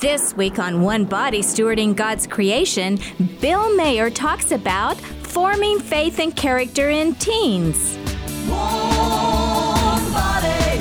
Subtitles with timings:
[0.00, 3.00] This week on One Body Stewarding God's Creation,
[3.40, 7.96] Bill Mayer talks about forming faith and character in teens.
[8.46, 10.78] One body.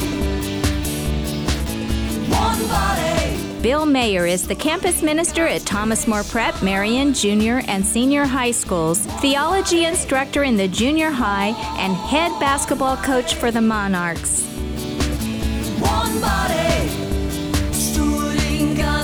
[2.29, 3.61] One body.
[3.63, 8.51] Bill Mayer is the campus minister at Thomas More Prep, Marian Junior and Senior High
[8.51, 14.45] Schools, theology instructor in the junior high, and head basketball coach for the Monarchs.
[15.79, 16.96] One body.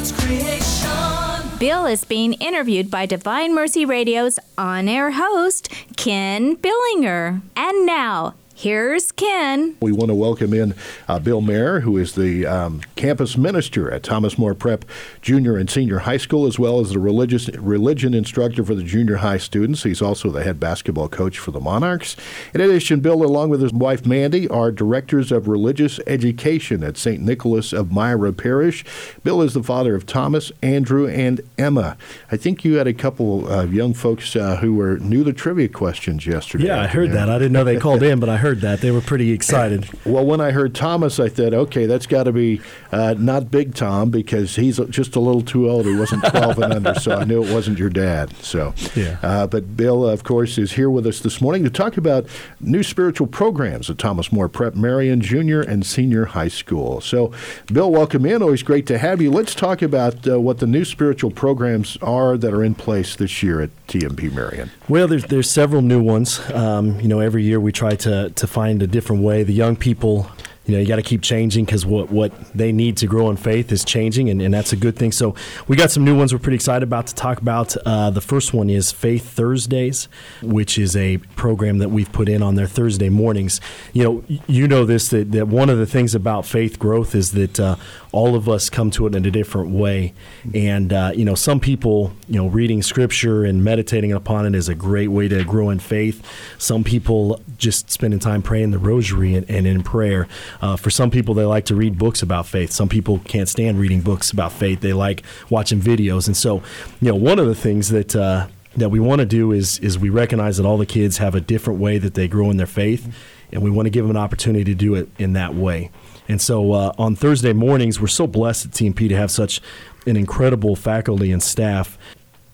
[0.04, 1.58] God's creation.
[1.60, 7.42] Bill is being interviewed by Divine Mercy Radio's on air host, Ken Billinger.
[7.56, 9.76] And now, here's Ken.
[9.82, 10.74] We want to welcome in
[11.10, 14.86] uh, Bill Mayer, who is the um, campus minister at Thomas More Prep
[15.22, 19.18] Junior and Senior High School, as well as the religious religion instructor for the junior
[19.18, 19.84] high students.
[19.84, 22.16] He's also the head basketball coach for the Monarchs.
[22.54, 27.22] In addition, Bill, along with his wife Mandy, are directors of religious education at St.
[27.22, 28.86] Nicholas of Myra Parish.
[29.26, 31.98] Bill is the father of Thomas, Andrew, and Emma.
[32.32, 35.68] I think you had a couple of young folks uh, who were new to trivia
[35.68, 36.68] questions yesterday.
[36.68, 37.30] Yeah, I heard that.
[37.30, 38.82] I didn't know they called in, but I heard that.
[38.82, 39.88] They were pretty excited.
[40.06, 43.76] Well, when I heard Thomas, I thought, okay, that's got to be uh, not Big
[43.76, 45.86] Tom because he's just a little too old.
[45.86, 48.36] He wasn't 12 and under, so I knew it wasn't your dad.
[48.38, 49.18] So, Yeah.
[49.22, 52.26] Uh, but Bill, of course, is here with us this morning to talk about
[52.60, 57.02] new spiritual programs at Thomas More Prep, Marian Junior and Senior High School.
[57.02, 57.32] So,
[57.72, 58.42] Bill, welcome in.
[58.42, 59.32] Always great to have you.
[59.32, 63.42] Let's talk about uh, what the new spiritual programs are that are in place this
[63.44, 64.72] year at TMP Marian.
[64.88, 66.40] Well, there's there's several new ones.
[66.52, 69.44] Um, you know, every year we try to to find a different way.
[69.44, 70.28] The young people,
[70.66, 73.38] you know, you got to keep changing because what what they need to grow in
[73.38, 75.12] faith is changing, and, and that's a good thing.
[75.12, 75.36] So
[75.68, 77.76] we got some new ones we're pretty excited about to talk about.
[77.86, 80.08] Uh, the first one is Faith Thursdays,
[80.42, 83.60] which is a program that we've put in on their Thursday mornings.
[83.92, 87.32] You know, you know this that, that one of the things about faith growth is
[87.32, 87.76] that uh,
[88.14, 90.14] all of us come to it in a different way,
[90.54, 94.70] and uh, you know, some people, you know, reading scripture and meditating upon it is
[94.70, 96.26] a great way to grow in faith.
[96.58, 100.28] Some people just spending time praying the rosary and, and in prayer.
[100.62, 102.72] Uh, for some people, they like to read books about faith.
[102.72, 104.82] Some people can't stand reading books about faith.
[104.82, 106.28] They like watching videos.
[106.28, 106.62] And so,
[107.02, 108.48] you know, one of the things that uh,
[108.78, 111.42] that we want to do is is we recognize that all the kids have a
[111.42, 113.14] different way that they grow in their faith,
[113.52, 115.90] and we want to give them an opportunity to do it in that way.
[116.28, 119.62] And so uh, on Thursday mornings, we're so blessed at TMP to have such
[120.06, 121.98] an incredible faculty and staff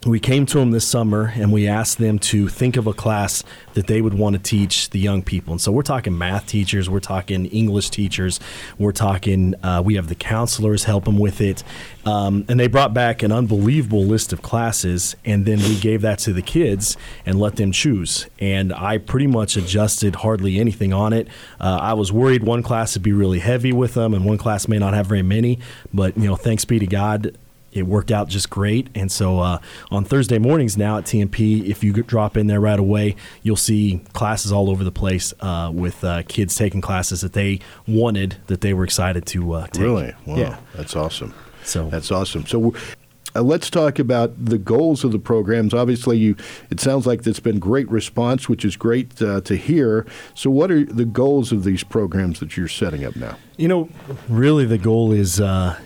[0.06, 3.44] we came to them this summer and we asked them to think of a class
[3.74, 5.52] that they would want to teach the young people.
[5.52, 8.40] And so we're talking math teachers, we're talking English teachers,
[8.78, 11.66] we're talking, uh, we have the counselors help them with it.
[12.06, 15.18] Um, and they brought back an unbelievable list of classes.
[15.26, 16.96] And then we gave that to the kids
[17.26, 18.26] and let them choose.
[18.40, 21.28] And I pretty much adjusted hardly anything on it.
[21.60, 24.70] Uh, I was worried one class would be really heavy with them and one class
[24.70, 25.60] may not have very many.
[25.94, 27.38] But, you know, thanks be to God,
[27.72, 28.88] it worked out just great.
[28.96, 29.60] And so uh,
[29.92, 34.02] on Thursday mornings now at TMP, if you drop in there right away, you'll see
[34.14, 38.62] classes all over the place uh, with uh, kids taking classes that they wanted, that
[38.62, 39.82] they were excited to uh, take.
[39.82, 40.14] Really?
[40.26, 40.36] Wow.
[40.36, 40.58] Yeah.
[40.76, 41.34] That's awesome.
[41.64, 42.46] So That's awesome.
[42.48, 42.74] So
[43.36, 45.74] uh, let's talk about the goals of the programs.
[45.74, 46.36] Obviously, you
[46.72, 50.06] it sounds like there's been great response, which is great uh, to hear.
[50.34, 53.38] So, what are the goals of these programs that you're setting up now?
[53.58, 53.90] You know,
[54.28, 55.78] really, the goal is uh,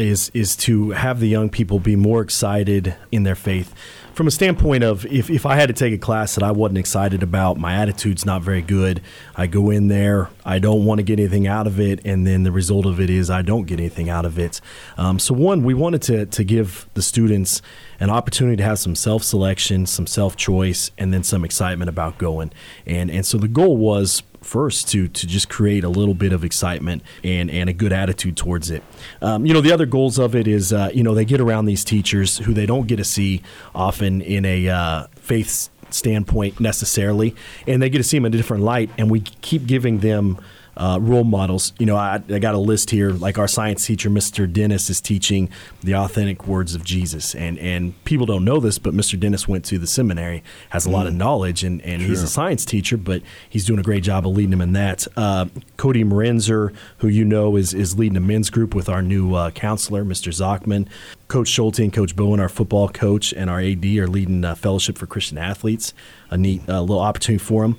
[0.00, 3.74] is is to have the young people be more excited in their faith.
[4.12, 6.78] From a standpoint of if, if I had to take a class that I wasn't
[6.78, 9.00] excited about, my attitude's not very good.
[9.36, 12.42] I go in there, I don't want to get anything out of it, and then
[12.42, 14.60] the result of it is I don't get anything out of it.
[14.98, 17.62] Um, so one, we wanted to to give the students
[17.98, 22.18] an opportunity to have some self selection, some self choice, and then some excitement about
[22.18, 22.52] going.
[22.86, 26.44] And and so the goal was first to to just create a little bit of
[26.44, 28.82] excitement and and a good attitude towards it.
[29.20, 31.66] Um, you know, the other goals of it is uh, you know they get around
[31.66, 33.42] these teachers who they don't get to see
[33.74, 37.34] often in a uh, faith standpoint necessarily,
[37.66, 40.38] and they get to see them in a different light, and we keep giving them.
[40.76, 41.72] Uh, role models.
[41.78, 43.10] You know, I, I got a list here.
[43.10, 44.50] Like our science teacher, Mr.
[44.50, 45.50] Dennis, is teaching
[45.82, 49.18] the authentic words of Jesus, and and people don't know this, but Mr.
[49.18, 52.64] Dennis went to the seminary, has a lot of knowledge, and and he's a science
[52.64, 55.06] teacher, but he's doing a great job of leading them in that.
[55.16, 55.46] Uh,
[55.76, 59.50] Cody Morenzer, who you know is is leading a men's group with our new uh,
[59.50, 60.32] counselor, Mr.
[60.32, 60.88] Zockman.
[61.28, 64.98] Coach Schulte and Coach Bowen, our football coach, and our AD are leading uh, Fellowship
[64.98, 65.94] for Christian Athletes.
[66.28, 67.78] A neat uh, little opportunity for them.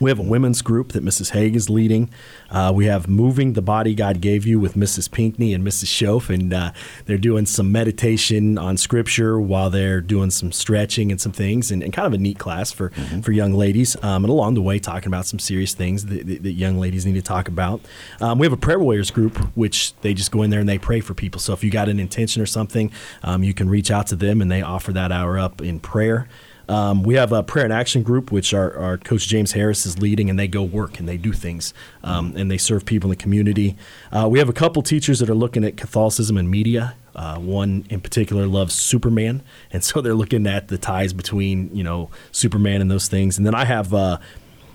[0.00, 1.30] We have a women's group that Mrs.
[1.30, 2.10] Haig is leading.
[2.50, 5.10] Uh, we have Moving the Body God Gave You with Mrs.
[5.10, 5.86] Pinkney and Mrs.
[5.86, 6.72] Schoaf, and uh,
[7.06, 11.82] they're doing some meditation on Scripture while they're doing some stretching and some things, and,
[11.82, 12.90] and kind of a neat class for,
[13.22, 13.96] for young ladies.
[14.02, 17.06] Um, and along the way, talking about some serious things that, that, that young ladies
[17.06, 17.80] need to talk about.
[18.20, 20.78] Um, we have a Prayer Warriors group, which they just go in there and they
[20.78, 21.40] pray for people.
[21.40, 22.90] So if you got an intention or something,
[23.22, 26.28] um, you can reach out to them, and they offer that hour up in prayer.
[26.72, 29.98] Um, we have a prayer and action group, which our, our coach James Harris is
[29.98, 33.18] leading, and they go work and they do things um, and they serve people in
[33.18, 33.76] the community.
[34.10, 36.94] Uh, we have a couple teachers that are looking at Catholicism and media.
[37.14, 41.84] Uh, one in particular loves Superman, and so they're looking at the ties between you
[41.84, 43.36] know Superman and those things.
[43.36, 44.16] And then I have uh,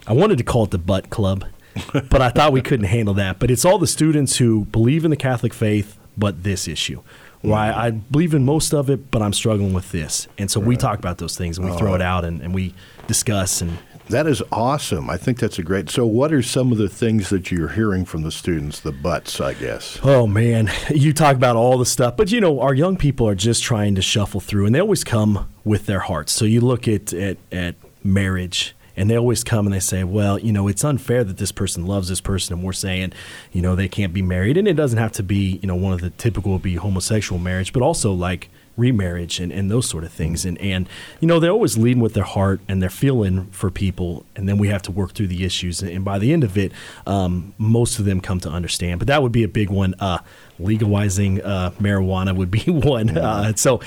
[0.05, 1.45] I wanted to call it the Butt Club,
[1.93, 3.39] but I thought we couldn't handle that.
[3.39, 7.01] But it's all the students who believe in the Catholic faith, but this issue.
[7.41, 10.27] Where I, I believe in most of it, but I'm struggling with this.
[10.37, 12.05] And so we talk about those things and we throw it oh.
[12.05, 12.73] out and, and we
[13.05, 13.61] discuss.
[13.61, 13.77] And
[14.09, 15.09] That is awesome.
[15.09, 15.89] I think that's a great.
[15.89, 18.79] So, what are some of the things that you're hearing from the students?
[18.79, 19.99] The butts, I guess.
[20.03, 23.35] oh man, you talk about all the stuff, but you know, our young people are
[23.35, 26.31] just trying to shuffle through and they always come with their hearts.
[26.31, 30.39] So you look at, at, at marriage and they always come and they say, well,
[30.39, 33.13] you know, it's unfair that this person loves this person and we're saying,
[33.53, 34.57] you know, they can't be married.
[34.57, 37.39] And it doesn't have to be, you know, one of the typical would be homosexual
[37.39, 40.45] marriage, but also like remarriage and, and those sort of things.
[40.45, 40.89] And, and,
[41.19, 44.25] you know, they're always leading with their heart and they're feeling for people.
[44.35, 45.81] And then we have to work through the issues.
[45.83, 46.71] And by the end of it,
[47.05, 48.99] um, most of them come to understand.
[48.99, 49.93] But that would be a big one.
[49.99, 50.19] Uh,
[50.59, 53.15] legalizing uh, marijuana would be one.
[53.15, 53.79] Uh, so,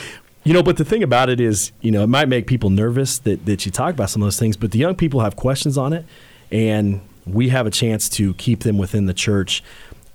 [0.45, 3.19] you know, but the thing about it is, you know, it might make people nervous
[3.21, 5.77] that, that you talk about some of those things, but the young people have questions
[5.77, 6.05] on it.
[6.51, 9.63] And we have a chance to keep them within the church.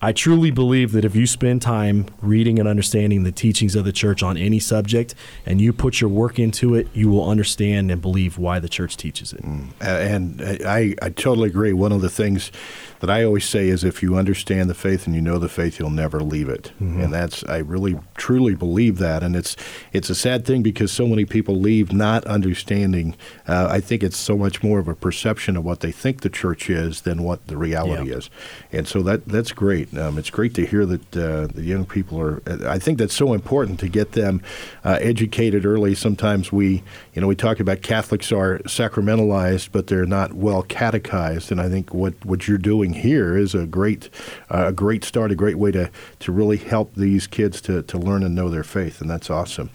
[0.02, 3.92] I truly believe that if you spend time reading and understanding the teachings of the
[3.94, 5.16] church on any subject
[5.46, 8.98] and you put your work into it, you will understand and believe why the church
[8.98, 9.44] teaches it.
[9.44, 11.74] Uh, and I, I totally agree.
[11.74, 12.52] One of the things
[13.00, 15.80] that I always say is if you understand the faith and you know the faith,
[15.80, 16.72] you'll never leave it.
[16.80, 19.24] And that's I really truly believe that.
[19.24, 19.56] And it's
[19.92, 23.16] it's a sad thing because so many people leave not understanding.
[23.48, 26.30] Uh, I think it's so much more of a perception of what they think the
[26.30, 28.18] church is than what the reality Yeah.
[28.18, 28.30] is.
[28.72, 29.85] And so that that's great.
[29.98, 32.42] Um, it's great to hear that uh, the young people are.
[32.68, 34.42] I think that's so important to get them
[34.84, 35.96] uh, educated early.
[35.96, 36.84] Sometimes we,
[37.14, 41.52] you know, we talk about Catholics are sacramentalized, but they're not well catechized.
[41.52, 44.10] And I think what, what you're doing here is a great
[44.50, 45.90] uh, a great start, a great way to
[46.20, 49.70] to really help these kids to to learn and know their faith, and that's awesome.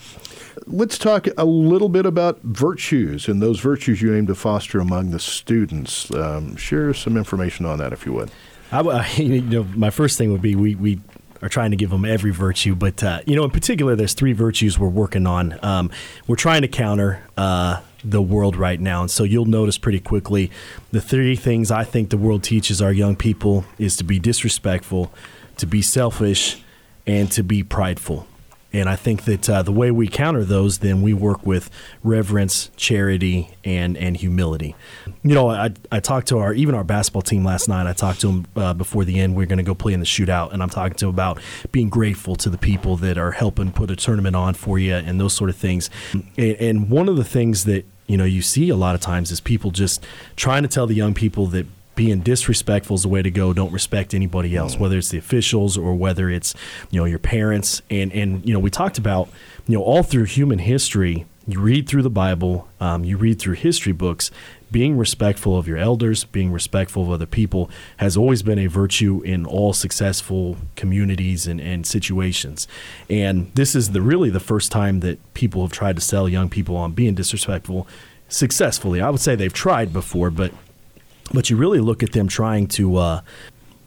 [0.67, 5.11] Let's talk a little bit about virtues and those virtues you aim to foster among
[5.11, 6.11] the students.
[6.13, 8.31] Um, share some information on that, if you would.
[8.73, 11.01] I, you know, my first thing would be we, we
[11.43, 14.33] are trying to give them every virtue, but uh, you know, in particular, there's three
[14.33, 15.59] virtues we're working on.
[15.63, 15.91] Um,
[16.27, 20.51] we're trying to counter uh, the world right now, and so you'll notice pretty quickly
[20.91, 25.13] the three things I think the world teaches our young people is to be disrespectful,
[25.57, 26.63] to be selfish,
[27.07, 28.27] and to be prideful.
[28.73, 31.71] And I think that uh, the way we counter those, then we work with
[32.03, 34.77] reverence, charity, and and humility.
[35.23, 37.87] You know, I I talked to our even our basketball team last night.
[37.87, 39.35] I talked to them uh, before the end.
[39.35, 41.41] We're going to go play in the shootout, and I'm talking to them about
[41.73, 45.21] being grateful to the people that are helping put a tournament on for you and
[45.21, 45.91] those sort of things.
[46.13, 49.31] And, and one of the things that you know you see a lot of times
[49.31, 50.05] is people just
[50.37, 51.67] trying to tell the young people that
[52.01, 53.53] being disrespectful is the way to go.
[53.53, 56.55] Don't respect anybody else, whether it's the officials or whether it's
[56.91, 57.83] you know your parents.
[57.91, 59.29] And and you know we talked about
[59.67, 61.27] you know all through human history.
[61.47, 64.31] You read through the Bible, um, you read through history books.
[64.71, 67.69] Being respectful of your elders, being respectful of other people,
[67.99, 72.67] has always been a virtue in all successful communities and, and situations.
[73.11, 76.49] And this is the really the first time that people have tried to sell young
[76.49, 77.87] people on being disrespectful
[78.29, 79.03] successfully.
[79.03, 80.53] I would say they've tried before, but
[81.33, 83.21] but you really look at them trying to uh,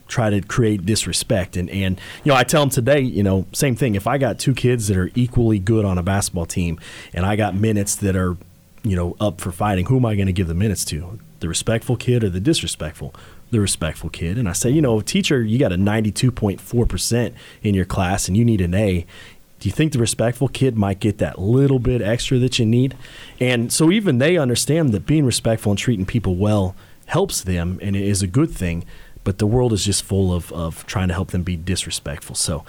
[0.08, 1.56] try to create disrespect.
[1.56, 3.94] And and you know I tell them today you know same thing.
[3.94, 6.78] If I got two kids that are equally good on a basketball team
[7.12, 8.36] and I got minutes that are
[8.82, 11.18] you know up for fighting who am I going to give the minutes to?
[11.40, 13.14] The respectful kid or the disrespectful?
[13.50, 14.38] The respectful kid.
[14.38, 18.44] And I say you know teacher you got a 92.4% in your class and you
[18.44, 19.06] need an A.
[19.60, 22.94] Do you think the respectful kid might get that little bit extra that you need?
[23.40, 27.94] And so even they understand that being respectful and treating people well helps them and
[27.96, 28.84] it is a good thing.
[29.24, 32.34] but the world is just full of, of trying to help them be disrespectful.
[32.36, 32.62] So,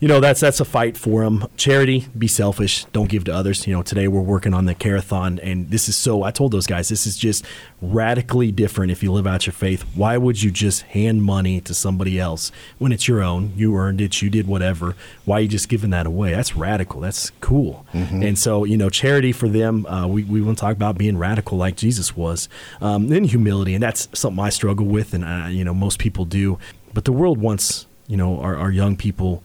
[0.00, 1.46] you know, that's that's a fight for them.
[1.58, 3.66] Charity, be selfish, don't give to others.
[3.66, 6.22] You know, today we're working on the Carathon, and this is so.
[6.22, 7.44] I told those guys this is just
[7.92, 9.82] radically different if you live out your faith.
[9.94, 13.52] Why would you just hand money to somebody else when it's your own?
[13.56, 14.96] You earned it, you did whatever.
[15.24, 16.32] Why are you just giving that away?
[16.32, 17.00] That's radical.
[17.00, 17.86] That's cool.
[18.24, 21.18] And so, you know, charity for them, uh, we, we want to talk about being
[21.18, 22.48] radical like Jesus was.
[22.80, 26.58] Um, then humility, and that's something I struggle with, and, you know, most people do.
[26.92, 29.42] But the world wants, you know, our, our young people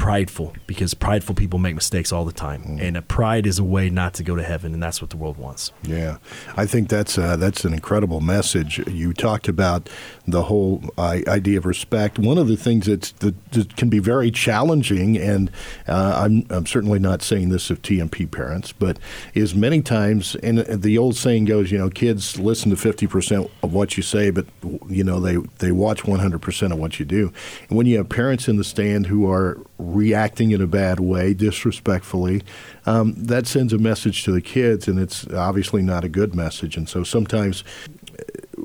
[0.00, 2.78] prideful because prideful people make mistakes all the time.
[2.80, 5.18] And uh, pride is a way not to go to heaven, and that's what the
[5.18, 5.72] world wants.
[5.82, 6.16] Yeah,
[6.56, 8.78] I think that's uh, that's an incredible message.
[8.88, 9.90] You talked about
[10.26, 12.18] the whole uh, idea of respect.
[12.18, 15.50] One of the things that's, that, that can be very challenging, and
[15.86, 18.98] uh, I'm, I'm certainly not saying this of TMP parents, but
[19.34, 23.74] is many times, and the old saying goes, you know, kids listen to 50% of
[23.74, 24.46] what you say, but
[24.88, 27.30] you know they they watch 100% of what you do.
[27.68, 29.60] And when you have parents in the stand who are
[29.94, 32.42] reacting in a bad way, disrespectfully,
[32.86, 36.76] um, that sends a message to the kids, and it's obviously not a good message.
[36.76, 37.64] And so sometimes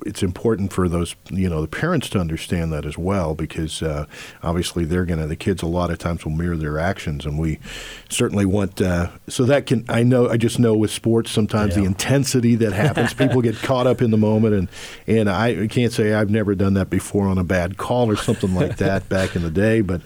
[0.05, 4.05] it's important for those you know the parents to understand that as well because uh,
[4.43, 7.39] obviously they're going to the kids a lot of times will mirror their actions and
[7.39, 7.59] we
[8.07, 11.83] certainly want uh, so that can I know I just know with sports sometimes the
[11.83, 14.69] intensity that happens people get caught up in the moment and
[15.07, 18.53] and I can't say I've never done that before on a bad call or something
[18.53, 20.01] like that back in the day but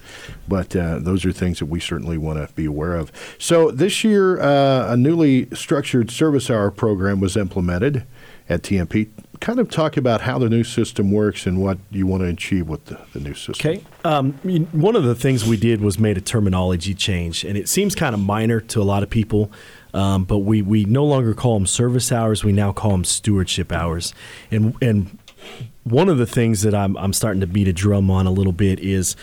[0.47, 4.03] but uh, those are things that we certainly want to be aware of so this
[4.05, 8.05] year uh, a newly structured service hour program was implemented
[8.49, 9.09] at TMP.
[9.39, 12.67] Kind of talk about how the new system works and what you want to achieve
[12.67, 13.71] with the, the new system.
[13.71, 13.83] Okay.
[14.03, 14.33] Um,
[14.73, 18.13] one of the things we did was made a terminology change, and it seems kind
[18.13, 19.49] of minor to a lot of people.
[19.93, 23.71] Um, but we, we no longer call them service hours; we now call them stewardship
[23.71, 24.13] hours.
[24.51, 25.17] And and
[25.83, 28.51] one of the things that I'm I'm starting to beat a drum on a little
[28.53, 29.15] bit is,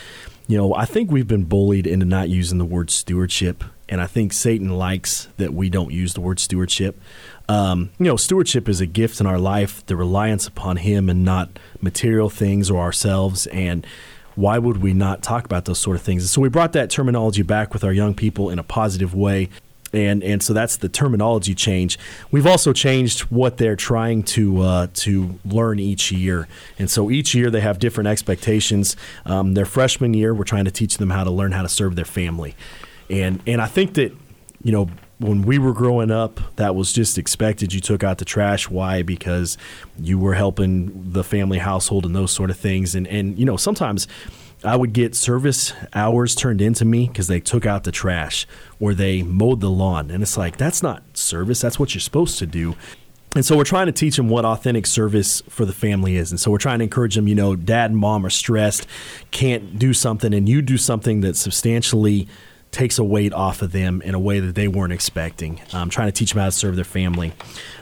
[0.47, 4.07] you know, I think we've been bullied into not using the word stewardship, and I
[4.07, 7.01] think Satan likes that we don't use the word stewardship.
[7.49, 11.25] Um, you know, stewardship is a gift in our life, the reliance upon Him and
[11.25, 13.47] not material things or ourselves.
[13.49, 13.87] And
[14.35, 16.23] why would we not talk about those sort of things?
[16.23, 19.49] And so we brought that terminology back with our young people in a positive way.
[19.93, 21.99] And, and so that's the terminology change.
[22.31, 27.35] We've also changed what they're trying to uh, to learn each year, and so each
[27.35, 28.97] year they have different expectations.
[29.25, 31.95] Um, their freshman year, we're trying to teach them how to learn how to serve
[31.95, 32.57] their family,
[33.09, 34.13] and and I think that
[34.63, 37.73] you know when we were growing up, that was just expected.
[37.73, 38.69] You took out the trash.
[38.69, 39.03] Why?
[39.03, 39.57] Because
[39.99, 42.95] you were helping the family household and those sort of things.
[42.95, 44.07] And and you know sometimes
[44.65, 48.47] I would get service hours turned into me because they took out the trash
[48.81, 51.61] or they mowed the lawn, and it's like that's not service.
[51.61, 52.75] That's what you're supposed to do.
[53.35, 56.31] And so we're trying to teach them what authentic service for the family is.
[56.31, 58.87] And so we're trying to encourage them, you know, dad and mom are stressed,
[59.31, 62.29] can't do something, and you do something that substantially
[62.77, 65.59] takes a weight off of them in a way that they weren't expecting.
[65.73, 67.33] Um, trying to teach them how to serve their family.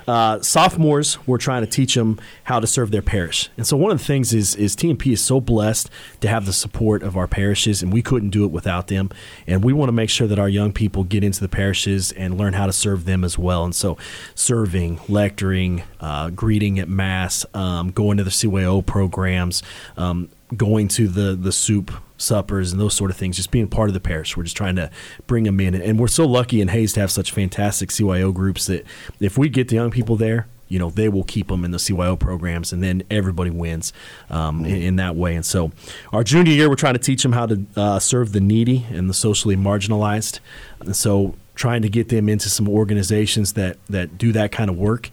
[0.06, 3.50] Uh, sophomores, we're trying to teach them how to serve their parish.
[3.56, 6.52] And so one of the things is, is TMP is so blessed to have the
[6.52, 9.10] support of our parishes, and we couldn't do it without them.
[9.48, 12.38] And we want to make sure that our young people get into the parishes and
[12.38, 13.64] learn how to serve them as well.
[13.64, 13.98] And so
[14.36, 19.64] serving, lecturing, uh, greeting at Mass, um, going to the CYO programs,
[19.96, 21.90] um, going to the, the soup
[22.24, 24.36] suppers and those sort of things, just being part of the parish.
[24.36, 24.90] We're just trying to
[25.26, 25.74] bring them in.
[25.74, 28.84] And we're so lucky in Hays to have such fantastic CYO groups that
[29.20, 31.78] if we get the young people there, you know, they will keep them in the
[31.78, 33.92] CYO programs, and then everybody wins
[34.30, 35.34] um, in, in that way.
[35.36, 35.72] And so,
[36.12, 39.08] our junior year, we're trying to teach them how to uh, serve the needy and
[39.08, 40.40] the socially marginalized.
[40.80, 44.76] And so, trying to get them into some organizations that that do that kind of
[44.76, 45.10] work.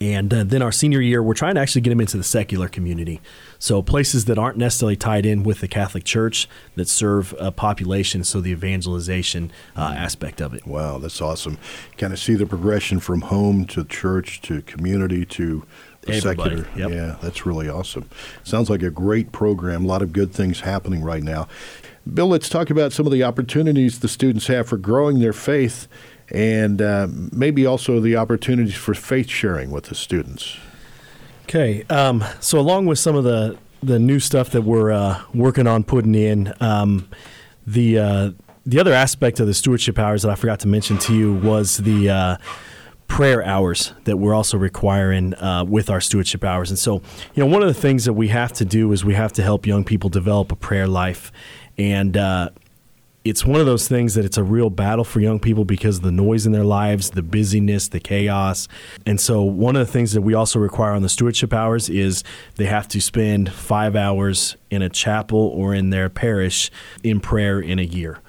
[0.00, 2.68] And uh, then our senior year, we're trying to actually get them into the secular
[2.68, 3.20] community.
[3.58, 8.22] So places that aren't necessarily tied in with the Catholic Church that serve a population,
[8.22, 10.66] so the evangelization uh, aspect of it.
[10.66, 11.58] Wow, that's awesome.
[11.96, 15.64] Kind of see the progression from home to church to community to
[16.06, 16.78] Everybody, secular.
[16.78, 16.90] yep.
[16.90, 18.08] Yeah, that's really awesome.
[18.44, 19.84] Sounds like a great program.
[19.84, 21.48] A lot of good things happening right now.
[22.12, 25.86] Bill, let's talk about some of the opportunities the students have for growing their faith
[26.30, 30.56] and uh, maybe also the opportunities for faith sharing with the students.
[31.44, 35.66] Okay, um, so along with some of the the new stuff that we're uh, working
[35.66, 37.08] on putting in, um,
[37.66, 38.30] the uh,
[38.66, 41.78] the other aspect of the stewardship hours that I forgot to mention to you was
[41.78, 42.36] the uh,
[43.06, 46.68] prayer hours that we're also requiring uh, with our stewardship hours.
[46.70, 47.00] And so,
[47.34, 49.42] you know, one of the things that we have to do is we have to
[49.42, 51.32] help young people develop a prayer life,
[51.78, 52.50] and uh,
[53.24, 56.02] it's one of those things that it's a real battle for young people because of
[56.02, 58.68] the noise in their lives, the busyness, the chaos.
[59.04, 62.22] And so, one of the things that we also require on the stewardship hours is
[62.56, 66.70] they have to spend five hours in a chapel or in their parish
[67.02, 68.20] in prayer in a year.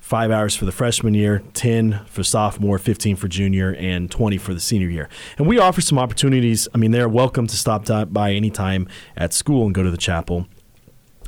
[0.00, 4.52] Five hours for the freshman year, 10 for sophomore, 15 for junior, and 20 for
[4.52, 5.08] the senior year.
[5.38, 6.68] And we offer some opportunities.
[6.74, 8.86] I mean, they're welcome to stop by anytime
[9.16, 10.46] at school and go to the chapel.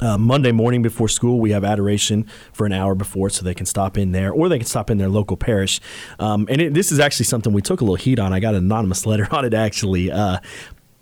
[0.00, 3.66] Uh, Monday morning before school, we have adoration for an hour before, so they can
[3.66, 5.80] stop in there, or they can stop in their local parish.
[6.18, 8.32] Um, and it, this is actually something we took a little heat on.
[8.32, 10.38] I got an anonymous letter on it actually, uh,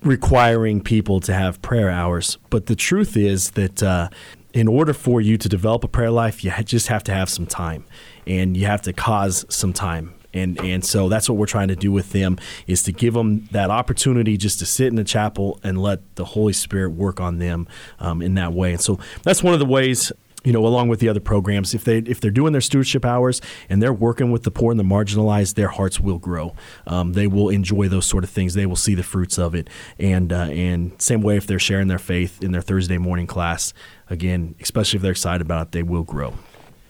[0.01, 2.37] requiring people to have prayer hours.
[2.49, 4.09] But the truth is that uh,
[4.53, 7.45] in order for you to develop a prayer life, you just have to have some
[7.45, 7.85] time,
[8.25, 11.75] and you have to cause some time and and so that's what we're trying to
[11.75, 12.37] do with them
[12.67, 16.25] is to give them that opportunity just to sit in the chapel and let the
[16.25, 17.67] Holy Spirit work on them
[17.99, 18.73] um, in that way.
[18.73, 20.11] And so that's one of the ways
[20.45, 23.41] you know, along with the other programs, if they if they're doing their stewardship hours
[23.67, 26.53] and they're working with the poor and the marginalized, their hearts will grow.
[26.85, 28.53] Um, they will enjoy those sort of things.
[28.53, 29.69] They will see the fruits of it.
[29.97, 33.73] And uh, and same way if they're sharing their faith in their Thursday morning class,
[34.07, 36.35] again, especially if they're excited about it, they will grow.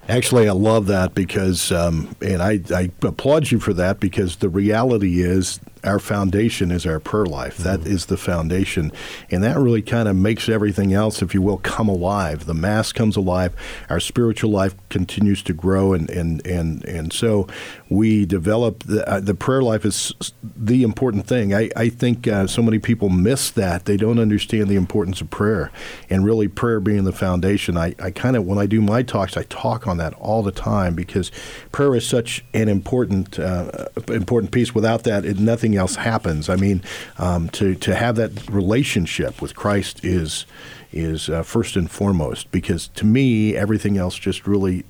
[0.07, 4.50] Actually, I love that because, um, and I, I applaud you for that because the
[4.50, 7.58] reality is our foundation is our prayer life.
[7.58, 7.94] That Mm-hmm.
[7.94, 8.92] is the foundation.
[9.30, 12.46] And that really kind of makes everything else, if you will, come alive.
[12.46, 13.54] The Mass comes alive.
[13.89, 15.94] Our spiritual life continues to grow.
[15.94, 17.48] And, and, and, and so
[17.89, 21.54] we develop the, uh, the prayer life is the important thing.
[21.54, 23.86] I, I think uh, so many people miss that.
[23.86, 25.72] They don't understand the importance of prayer
[26.10, 27.77] and really prayer being the foundation.
[27.77, 30.51] I, I kind of, when I do my talks, I talk on that all the
[30.51, 31.30] time because
[31.72, 34.74] prayer is such an important, uh, important piece.
[34.74, 36.50] Without that, it, nothing else happens.
[36.50, 36.84] I mean,
[37.17, 40.46] um, to to have that relationship with Christ is
[40.91, 44.84] is uh, first and foremost because to me everything else just really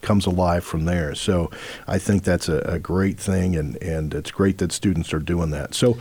[0.00, 1.14] comes alive from there.
[1.14, 1.50] So
[1.86, 5.50] I think that's a, a great thing, and and it's great that students are doing
[5.50, 5.74] that.
[5.74, 5.96] So.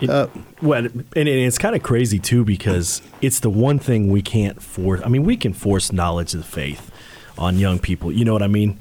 [0.00, 0.26] It, Uh,
[0.60, 4.60] well, and, and it's kind of crazy too because it's the one thing we can't
[4.60, 5.00] force.
[5.04, 6.90] I mean, we can force knowledge of the faith
[7.38, 8.10] on young people.
[8.10, 8.80] You know what I mean?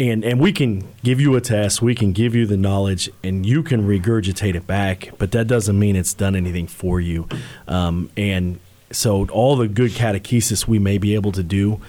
[0.00, 3.44] And and we can give you a test, we can give you the knowledge, and
[3.44, 5.10] you can regurgitate it back.
[5.18, 7.28] But that doesn't mean it's done anything for you.
[7.66, 8.60] Um, and
[8.92, 11.80] so all the good catechesis we may be able to do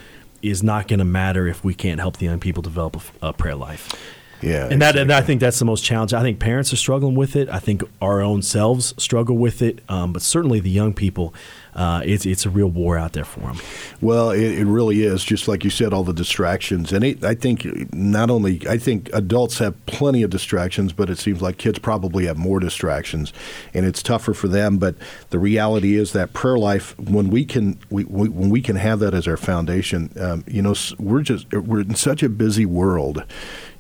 [0.42, 3.34] is not going to matter if we can't help the young people develop a, a
[3.34, 3.94] prayer life.
[4.42, 6.18] yeah, And that, and I think that's the most challenging.
[6.18, 7.50] I think parents are struggling with it.
[7.50, 9.84] I think our own selves struggle with it.
[9.90, 11.34] Um, but certainly the young people,
[11.80, 13.58] uh, it's it's a real war out there for them.
[14.02, 15.24] Well, it, it really is.
[15.24, 19.10] Just like you said, all the distractions, and it, I think not only I think
[19.14, 23.32] adults have plenty of distractions, but it seems like kids probably have more distractions,
[23.74, 24.78] and it's tougher for them.
[24.78, 24.96] But
[25.30, 29.00] the reality is that prayer life, when we can, we, we when we can have
[29.00, 33.24] that as our foundation, um, you know, we're just we're in such a busy world.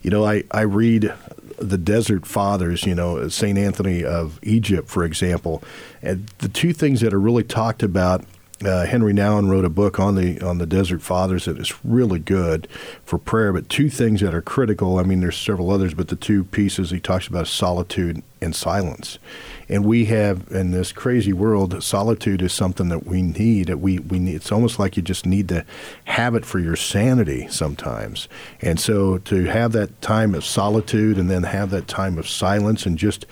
[0.04, 1.14] You know, I I read
[1.62, 3.58] the desert fathers, you know, St.
[3.58, 5.64] Anthony of Egypt, for example.
[6.02, 8.24] And the two things that are really talked about,
[8.66, 12.20] uh, Henry Nouwen wrote a book on the on the desert fathers that is really
[12.20, 12.68] good
[13.06, 13.54] for prayer.
[13.54, 14.98] But two things that are critical.
[15.00, 18.54] I mean, there's several others, but the two pieces he talks about is solitude and
[18.54, 19.18] silence.
[19.70, 23.68] And we have in this crazy world, solitude is something that we need.
[23.68, 24.36] That we we need.
[24.36, 25.66] It's almost like you just need to
[26.06, 28.28] have it for your sanity sometimes.
[28.62, 32.86] And so to have that time of solitude and then have that time of silence
[32.86, 33.26] and just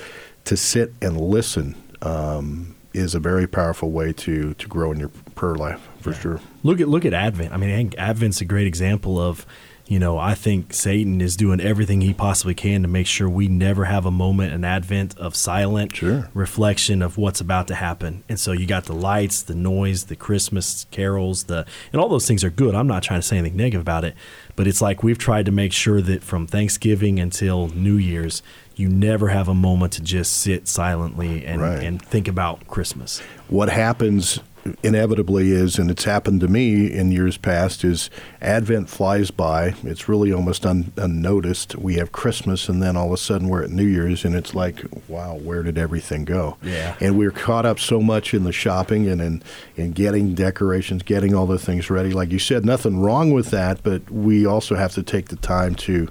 [0.46, 5.10] to sit and listen um, is a very powerful way to to grow in your
[5.36, 6.39] prayer life for sure.
[6.63, 7.53] Look at look at Advent.
[7.53, 9.45] I mean, I think Advent's a great example of,
[9.86, 13.47] you know, I think Satan is doing everything he possibly can to make sure we
[13.47, 16.29] never have a moment in Advent of silent Sure.
[16.33, 18.23] reflection of what's about to happen.
[18.27, 22.27] And so you got the lights, the noise, the Christmas carols, the and all those
[22.27, 22.73] things are good.
[22.75, 24.15] I'm not trying to say anything negative about it,
[24.55, 28.41] but it's like we've tried to make sure that from Thanksgiving until New Year's,
[28.78, 31.84] you never have a moment to just sit silently and, Right.
[31.84, 33.22] and think about Christmas.
[33.50, 34.40] what happens
[34.84, 38.10] inevitably is, and it's happened to me in years past, is
[38.42, 39.74] Advent flies by.
[39.84, 41.78] It's really almost un- unnoticed.
[41.78, 44.54] We have Christmas, and then all of a sudden we're at New Year's, and it's
[44.54, 46.58] like, wow, where did everything go?
[46.62, 46.96] Yeah.
[47.00, 49.42] And we're caught up so much in the shopping and in,
[49.78, 52.12] in getting decorations, getting all the things ready.
[52.12, 55.76] Like you said, nothing wrong with that, but we also have to take the time
[55.76, 56.10] to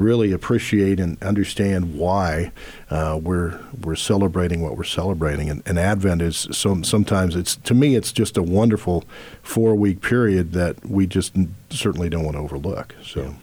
[0.00, 2.52] really appreciate and understand why
[2.90, 5.50] uh, we're we're celebrating what we're celebrating.
[5.50, 9.04] And, and Advent is some sometimes it's to me it's just a wonderful
[9.42, 11.34] four week period that we just
[11.70, 12.94] certainly don't want to overlook.
[13.04, 13.36] So.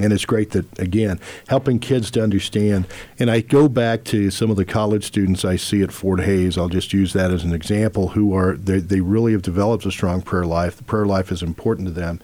[0.00, 2.86] And it's great that, again, helping kids to understand.
[3.18, 6.56] And I go back to some of the college students I see at Fort Hays.
[6.56, 9.90] I'll just use that as an example, who are, they, they really have developed a
[9.90, 10.76] strong prayer life.
[10.78, 12.18] The prayer life is important to them.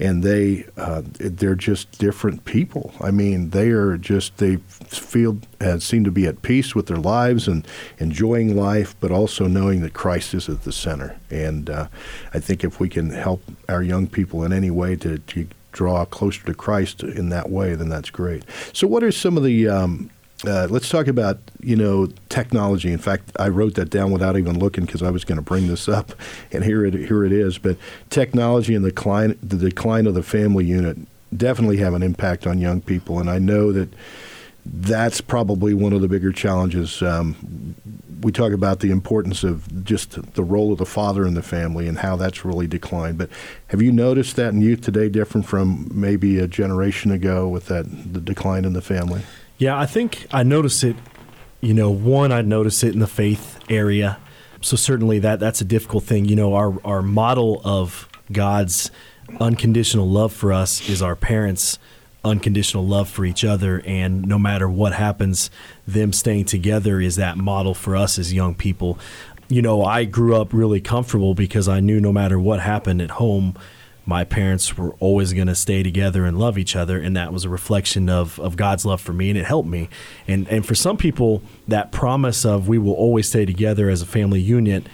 [0.00, 2.94] And they, uh, they're just different people.
[3.00, 6.96] I mean, they are just, they feel, uh, seem to be at peace with their
[6.96, 7.64] lives and
[7.98, 11.16] enjoying life, but also knowing that Christ is at the center.
[11.30, 11.88] And uh,
[12.34, 16.04] I think if we can help our young people in any way to, to draw
[16.04, 18.44] closer to Christ in that way, then that's great.
[18.72, 20.10] So, what are some of the um,
[20.46, 22.92] uh, let's talk about you know technology.
[22.92, 25.68] In fact, I wrote that down without even looking because I was going to bring
[25.68, 26.12] this up,
[26.52, 27.58] and here it here it is.
[27.58, 27.76] But
[28.08, 30.96] technology and the decline the decline of the family unit
[31.36, 33.92] definitely have an impact on young people, and I know that
[34.64, 37.02] that's probably one of the bigger challenges.
[37.02, 37.74] Um,
[38.20, 41.88] we talk about the importance of just the role of the father in the family
[41.88, 43.18] and how that's really declined.
[43.18, 43.30] But
[43.68, 47.86] have you noticed that in youth today different from maybe a generation ago with that
[48.12, 49.22] the decline in the family?
[49.58, 50.96] Yeah, I think I notice it.
[51.60, 54.18] You know, one, I notice it in the faith area.
[54.62, 56.24] So certainly that that's a difficult thing.
[56.24, 58.90] You know, our our model of God's
[59.38, 61.78] unconditional love for us is our parents'
[62.24, 65.50] unconditional love for each other, and no matter what happens,
[65.86, 68.98] them staying together is that model for us as young people.
[69.48, 73.12] You know, I grew up really comfortable because I knew no matter what happened at
[73.12, 73.56] home,
[74.06, 77.44] my parents were always going to stay together and love each other and that was
[77.44, 79.88] a reflection of, of god's love for me and it helped me
[80.26, 84.06] and, and for some people that promise of we will always stay together as a
[84.06, 84.84] family unit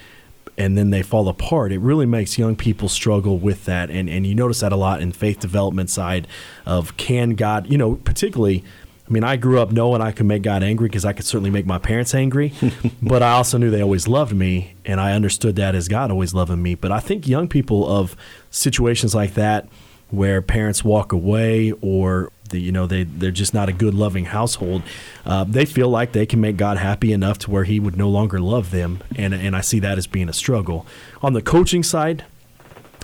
[0.57, 4.25] and then they fall apart it really makes young people struggle with that and, and
[4.25, 6.27] you notice that a lot in faith development side
[6.65, 8.63] of can god you know particularly
[9.07, 11.49] I mean, I grew up knowing I could make God angry because I could certainly
[11.49, 12.53] make my parents angry,
[13.01, 16.33] but I also knew they always loved me, and I understood that as God always
[16.33, 16.75] loving me.
[16.75, 18.17] But I think young people of
[18.51, 19.69] situations like that,
[20.09, 24.25] where parents walk away or the, you know they they're just not a good loving
[24.25, 24.83] household,
[25.25, 28.09] uh, they feel like they can make God happy enough to where He would no
[28.09, 30.85] longer love them, and and I see that as being a struggle.
[31.21, 32.25] On the coaching side,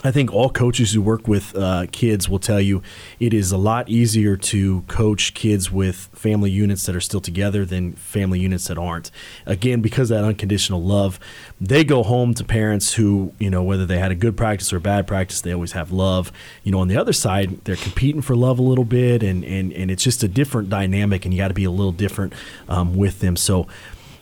[0.04, 2.82] I think all coaches who work with uh, kids will tell you
[3.20, 7.63] it is a lot easier to coach kids with family units that are still together
[7.63, 9.12] than family units that aren't.
[9.46, 11.20] Again, because that unconditional love,
[11.62, 14.80] they go home to parents who, you know, whether they had a good practice or
[14.80, 16.32] bad practice, they always have love.
[16.63, 19.72] You know, on the other side, they're competing for love a little bit, and and,
[19.72, 22.34] and it's just a different dynamic, and you got to be a little different
[22.68, 23.38] um, with them.
[23.38, 23.68] So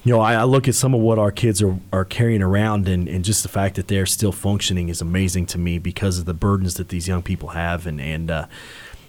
[0.04, 2.88] you know, I, I, look at some of what our kids are, are carrying around,
[2.88, 6.26] and, and just the fact that they're still functioning is amazing to me because of
[6.26, 8.48] the burdens that these young people have, and and uh,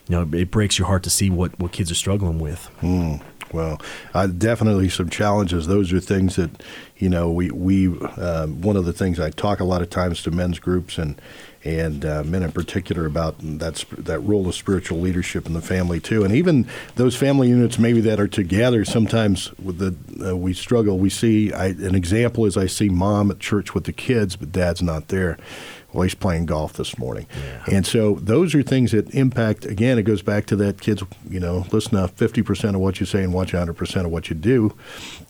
[0.09, 2.69] you know, it breaks your heart to see what, what kids are struggling with.
[2.81, 3.23] Mm.
[3.53, 3.81] Well,
[4.15, 5.67] uh, definitely some challenges.
[5.67, 6.63] Those are things that,
[6.97, 10.23] you know, we we uh, one of the things I talk a lot of times
[10.23, 11.21] to men's groups and
[11.65, 16.01] and uh, men in particular about that that role of spiritual leadership in the family
[16.01, 18.85] too, and even those family units maybe that are together.
[18.85, 20.99] Sometimes with the uh, we struggle.
[20.99, 24.51] We see I, an example is I see mom at church with the kids, but
[24.51, 25.39] dad's not there.
[25.93, 27.77] Well, he's playing golf this morning, Yeah.
[27.77, 29.67] and so those are things that impact.
[29.67, 31.03] Again, it goes back to that kids.
[31.29, 34.13] You know, listen to fifty percent of what you say and watch hundred percent of
[34.13, 34.75] what you do,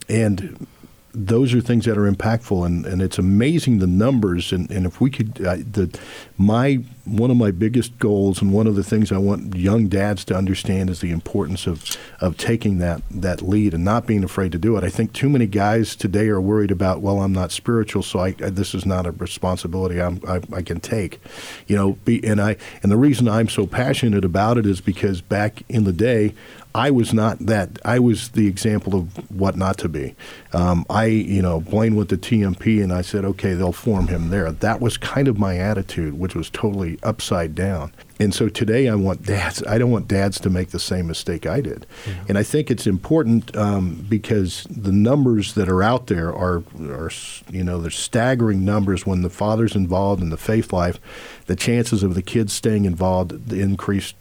[0.09, 0.67] and
[1.15, 5.01] those are things that are impactful and, and it's amazing the numbers and, and if
[5.01, 5.99] we could the
[6.39, 10.25] my one of my biggest goals and one of the things I want young dads
[10.27, 11.85] to understand is the importance of
[12.21, 14.85] of taking that that lead and not being afraid to do it.
[14.85, 18.29] I think too many guys today are worried about well I'm not spiritual so I,
[18.29, 21.21] I this is not a responsibility I, I can take,
[21.67, 21.93] you know.
[22.05, 25.85] Be, and I and the reason I'm so passionate about it is because back in
[25.85, 26.35] the day
[26.75, 27.79] I was not that.
[27.85, 30.15] I was the example of what not to be.
[30.53, 34.31] Um, I, you know, Blaine went to TMP, and I said, okay, they'll form him
[34.31, 34.51] there.
[34.51, 37.93] That was kind of my attitude, which was totally upside down.
[38.19, 39.65] And so today, I want dads.
[39.65, 41.87] I don't want dads to make the same mistake I did.
[42.29, 47.11] And I think it's important um, because the numbers that are out there are, are,
[47.51, 49.05] you know, they're staggering numbers.
[49.05, 51.01] When the father's involved in the faith life,
[51.47, 54.15] the chances of the kids staying involved increase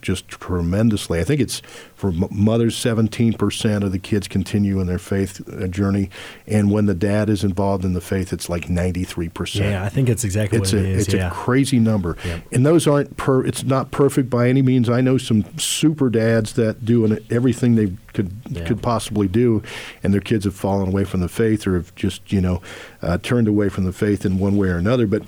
[0.00, 1.20] just tremendously.
[1.20, 1.60] I think it's
[1.94, 6.10] for mothers, 17% of the kids continue in their faith uh, journey.
[6.46, 9.54] And when the dad is involved in the faith, it's like 93%.
[9.60, 11.04] Yeah, I think it's exactly It's what a it is.
[11.06, 11.28] it's yeah.
[11.28, 12.42] a crazy number, Yep.
[12.52, 13.44] and those aren't per.
[13.44, 14.88] It's not perfect by any means.
[14.90, 18.66] I know some super dads that do an, everything they could Yeah.
[18.66, 19.62] could possibly do,
[20.02, 22.60] and their kids have fallen away from the faith or have just you know
[23.02, 25.06] uh, turned away from the faith in one way or another.
[25.06, 25.22] But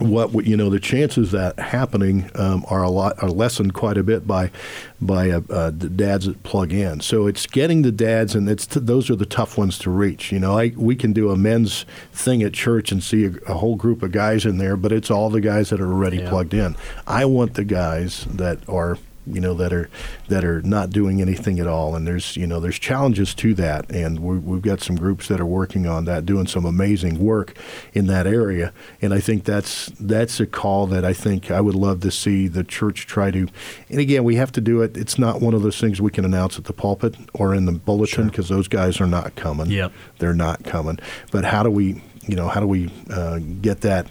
[0.00, 4.02] what you know the chances that happening um, are a lot are lessened quite a
[4.02, 4.50] bit by
[5.00, 7.00] by uh, uh, the dads that plug in.
[7.00, 10.32] So it's getting the dads, and it's those are the tough ones to reach.
[10.32, 13.54] You know, I we can do a men's thing at church and see a, a
[13.54, 16.28] whole group of guys in there, but it's all the guys that are already Yeah.
[16.30, 16.76] plugged in.
[17.06, 19.88] I want the guys that are you know that are
[20.28, 21.94] that are not doing anything at all.
[21.94, 23.90] And there's you know there's challenges to that.
[23.90, 27.56] And we we've got some groups that are working on that doing some amazing work
[27.92, 28.72] in that area.
[29.02, 32.48] And I think that's that's a call that I think I would love to see
[32.48, 33.48] the church try to
[33.88, 34.96] and again we have to do it.
[34.96, 37.72] It's not one of those things we can announce at the pulpit or in the
[37.72, 39.70] bulletin because those guys are not coming.
[39.70, 39.92] Yep.
[40.18, 40.98] they're not coming.
[41.30, 44.06] But how do we you know how do we uh, get that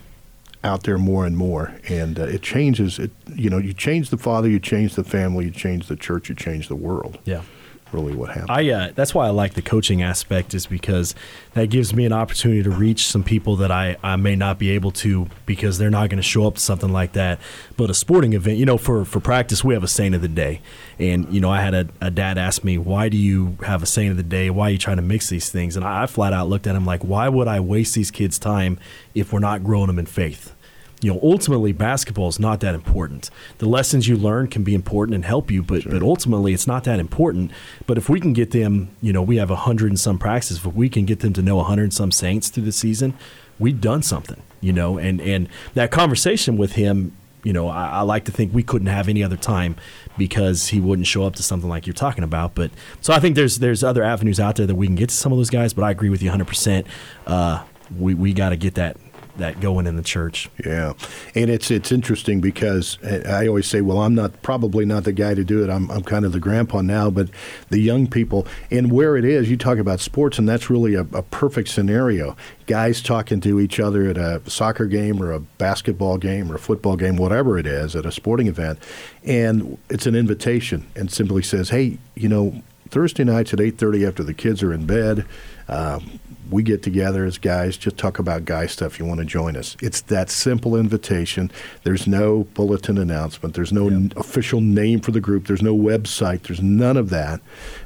[0.63, 4.17] out there more and more and uh, it changes it you know you change the
[4.17, 7.43] father you change the family you change the church you change the world Yeah.
[7.91, 11.15] Really what happens I uh, that's why I like the coaching aspect is because
[11.53, 14.69] that gives me an opportunity to reach some people that I, I may not be
[14.71, 17.39] able to because they're not going to show up to something like that.
[17.77, 20.27] But a sporting event, you know, for for practice we have a saint of the
[20.27, 20.61] day,
[20.97, 23.87] and you know I had a, a dad ask me why do you have a
[23.87, 24.49] saint of the day?
[24.49, 25.75] Why are you trying to mix these things?
[25.75, 28.39] And I, I flat out looked at him like why would I waste these kids'
[28.39, 28.79] time
[29.13, 30.55] if we're not growing them in faith?
[31.01, 33.29] You know, ultimately basketball is not that important.
[33.59, 36.83] The lessons you learn can be important and help you, but but ultimately it's not
[36.83, 37.51] that important.
[37.87, 40.57] But if we can get them, you know, we have a hundred and some practices.
[40.57, 43.13] If we can get them to know a hundred and some saints through the season,
[43.59, 44.41] we've done something.
[44.61, 48.53] You know, and and that conversation with him, you know, I, I like to think
[48.53, 49.77] we couldn't have any other time
[50.17, 52.55] because he wouldn't show up to something like you're talking about.
[52.55, 55.15] But so I think there's there's other avenues out there that we can get to
[55.15, 55.73] some of those guys.
[55.73, 56.45] But I agree with you 100.
[56.45, 56.87] percent
[57.25, 57.63] uh,
[57.97, 58.97] We we got to get that
[59.39, 60.49] that going in the church.
[60.65, 60.93] Yeah,
[61.35, 65.33] and it's it's interesting because I always say, well, I'm not probably not the guy
[65.33, 65.69] to do it.
[65.69, 67.29] I'm I'm kind of the grandpa now, but
[67.69, 71.01] the young people and where it is, you talk about sports, and that's really a,
[71.01, 72.35] a perfect scenario.
[72.67, 76.59] Guys talking to each other at a soccer game or a basketball game or a
[76.59, 78.79] football game, whatever it is, at a sporting event,
[79.23, 84.23] and it's an invitation, and simply says, hey, you know, Thursday nights at 8:30 after
[84.23, 85.25] the kids are in bed.
[85.67, 88.99] Um, we get together as guys, just talk about guy stuff.
[88.99, 89.77] You want to join us?
[89.81, 91.51] It's that simple invitation.
[91.83, 93.55] There's no bulletin announcement.
[93.55, 95.47] There's no n- official name for the group.
[95.47, 96.43] There's no website.
[96.43, 97.41] There's none of that.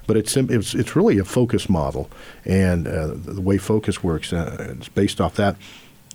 [0.07, 2.09] But it's it's, it's really a focus model,
[2.45, 5.55] and uh, the way focus works uh, it's based off that.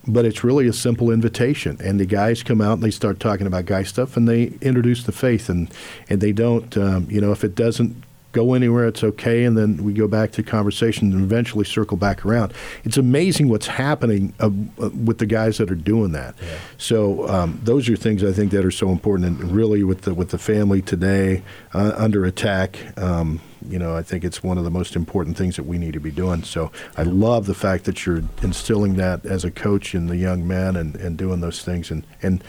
[0.06, 3.46] But it's really a simple invitation, and the guys come out and they start talking
[3.46, 5.70] about guy stuff, and they introduce the faith, and
[6.08, 8.04] and they don't, um, you know, if it doesn't
[8.38, 12.24] go anywhere, it's okay, and then we go back to conversation and eventually circle back
[12.24, 12.54] around.
[12.84, 16.36] It's amazing what's happening uh, uh, with the guys that are doing that.
[16.76, 20.14] So um, those are things I think that are so important, and really with the
[20.14, 21.42] with the family today
[21.74, 22.78] uh, under attack.
[22.96, 25.94] Um, you know, I think it's one of the most important things that we need
[25.94, 26.44] to be doing.
[26.44, 30.46] So I love the fact that you're instilling that as a coach in the young
[30.46, 32.42] men and, and doing those things and, and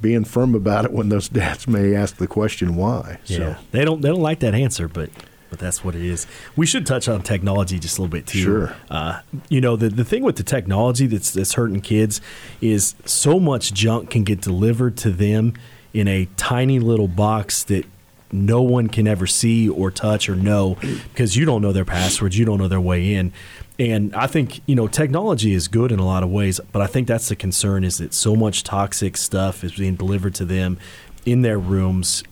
[0.00, 3.18] being firm about it when those dads may ask the question why.
[3.26, 5.10] Yeah, So they don't they don't like that answer, but
[5.50, 6.26] but that's what it is.
[6.54, 8.38] We should touch on technology just a little bit too.
[8.38, 8.76] Sure.
[8.90, 12.20] Uh, you know the the thing with the technology that's that's hurting kids
[12.60, 15.54] is so much junk can get delivered to them
[15.92, 17.86] in a tiny little box that
[18.32, 20.76] no one can ever see or touch or know
[21.12, 23.32] because you don't know their passwords, you don't know their way in.
[23.78, 26.86] And I think you know technology is good in a lot of ways, but I
[26.86, 30.78] think that's the concern is that so much toxic stuff is being delivered to them
[31.24, 32.22] in their rooms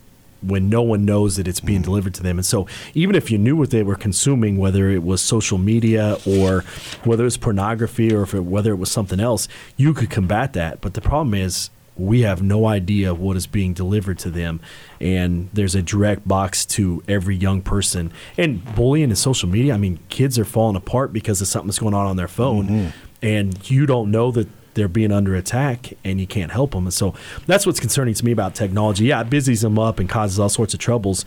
[0.45, 1.85] when no one knows that it's being mm.
[1.85, 2.37] delivered to them.
[2.37, 6.17] And so, even if you knew what they were consuming, whether it was social media
[6.25, 6.63] or
[7.03, 10.53] whether it was pornography or if it, whether it was something else, you could combat
[10.53, 10.81] that.
[10.81, 14.59] But the problem is, we have no idea what is being delivered to them.
[14.99, 18.11] And there's a direct box to every young person.
[18.37, 21.79] And bullying and social media, I mean, kids are falling apart because of something that's
[21.79, 22.67] going on on their phone.
[22.67, 22.87] Mm-hmm.
[23.21, 26.85] And you don't know that they're being under attack and you can't help them.
[26.85, 27.15] And so
[27.47, 29.05] that's what's concerning to me about technology.
[29.05, 31.25] Yeah, it busies them up and causes all sorts of troubles,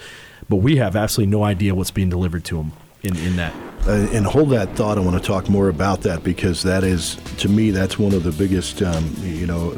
[0.48, 3.54] but we have absolutely no idea what's being delivered to them in, in that.
[3.87, 4.98] Uh, and hold that thought.
[4.98, 8.22] I want to talk more about that because that is, to me, that's one of
[8.22, 8.82] the biggest.
[8.82, 9.76] Um, you know,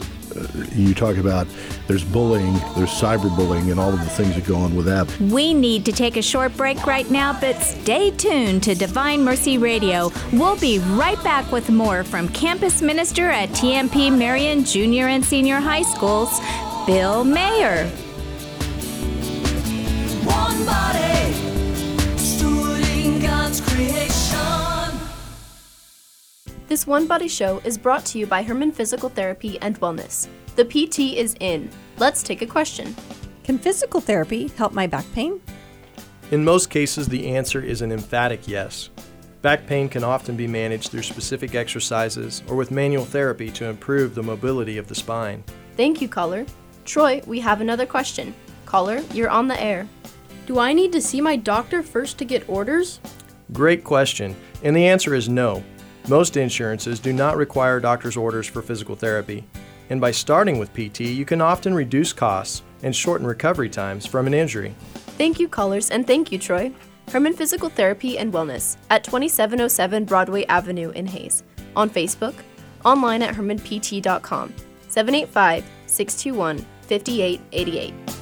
[0.72, 1.46] you talk about
[1.87, 5.09] there's bullying, there's cyberbullying, and all of the things that go on with that.
[5.20, 9.59] We need to take a short break right now, but stay tuned to Divine Mercy
[9.59, 10.12] Radio.
[10.33, 15.61] We'll be right back with more from campus minister at TMP Marian Junior and Senior
[15.61, 16.40] High Schools,
[16.87, 17.87] Bill Mayer.
[20.24, 21.35] One body,
[22.16, 24.69] stewarding God's creation.
[26.70, 30.28] This One Body Show is brought to you by Herman Physical Therapy and Wellness.
[30.54, 31.68] The PT is in.
[31.98, 32.94] Let's take a question.
[33.42, 35.40] Can physical therapy help my back pain?
[36.30, 38.88] In most cases, the answer is an emphatic yes.
[39.42, 44.14] Back pain can often be managed through specific exercises or with manual therapy to improve
[44.14, 45.42] the mobility of the spine.
[45.76, 46.46] Thank you, caller.
[46.85, 48.33] Troy, we have another question.
[48.64, 49.88] Caller, you're on the air.
[50.46, 53.00] Do I need to see my doctor first to get orders?
[53.52, 55.64] Great question, and the answer is no.
[56.09, 59.45] Most insurances do not require doctor's orders for physical therapy.
[59.91, 64.27] And by starting with PT, you can often reduce costs and shorten recovery times from
[64.27, 64.75] an injury.
[65.19, 66.73] Thank you, callers, and thank you, Troy.
[67.11, 71.43] Herman Physical Therapy and Wellness at 2707 Broadway Avenue in Hays.
[71.75, 72.35] On Facebook,
[72.85, 74.55] online at hermanpt.com.
[74.89, 78.19] 785 621 5888.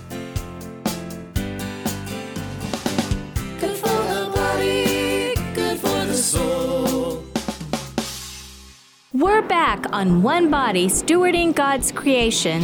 [9.39, 12.61] We're back on One Body Stewarding God's Creation.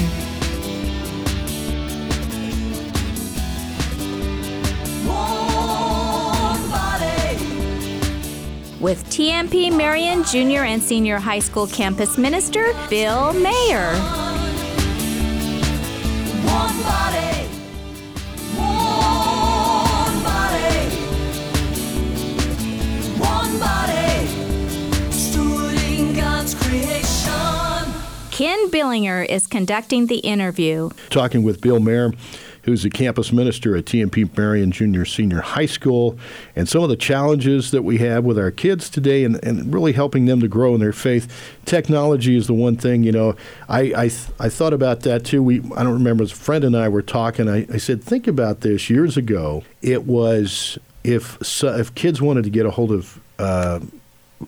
[8.80, 14.23] With TMP Marian Junior and Senior High School campus minister Bill Mayer.
[28.34, 30.90] Ken Billinger is conducting the interview.
[31.08, 32.10] talking with Bill Mayer,
[32.62, 36.18] who's the campus minister at TMP Marian Junior Senior High School,
[36.56, 39.92] and some of the challenges that we have with our kids today and, and really
[39.92, 41.32] helping them to grow in their faith.
[41.64, 43.36] Technology is the one thing, you know,
[43.68, 44.04] I, I,
[44.40, 45.40] I thought about that too.
[45.40, 47.48] We, I don't remember, a friend and I were talking.
[47.48, 48.90] I, I said, think about this.
[48.90, 53.78] Years ago, it was if, if kids wanted to get a hold of uh,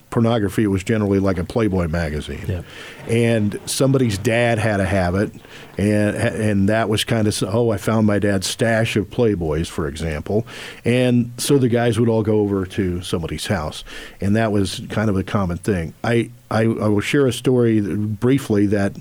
[0.09, 2.45] pornography, it was generally like a Playboy magazine.
[2.47, 2.61] Yeah.
[3.07, 5.31] And somebody's dad had a habit,
[5.77, 9.87] and and that was kind of oh, I found my dad's stash of Playboys, for
[9.87, 10.45] example,
[10.83, 13.83] and so the guys would all go over to somebody's house,
[14.19, 15.93] and that was kind of a common thing.
[16.03, 18.93] I I, I will share a story briefly that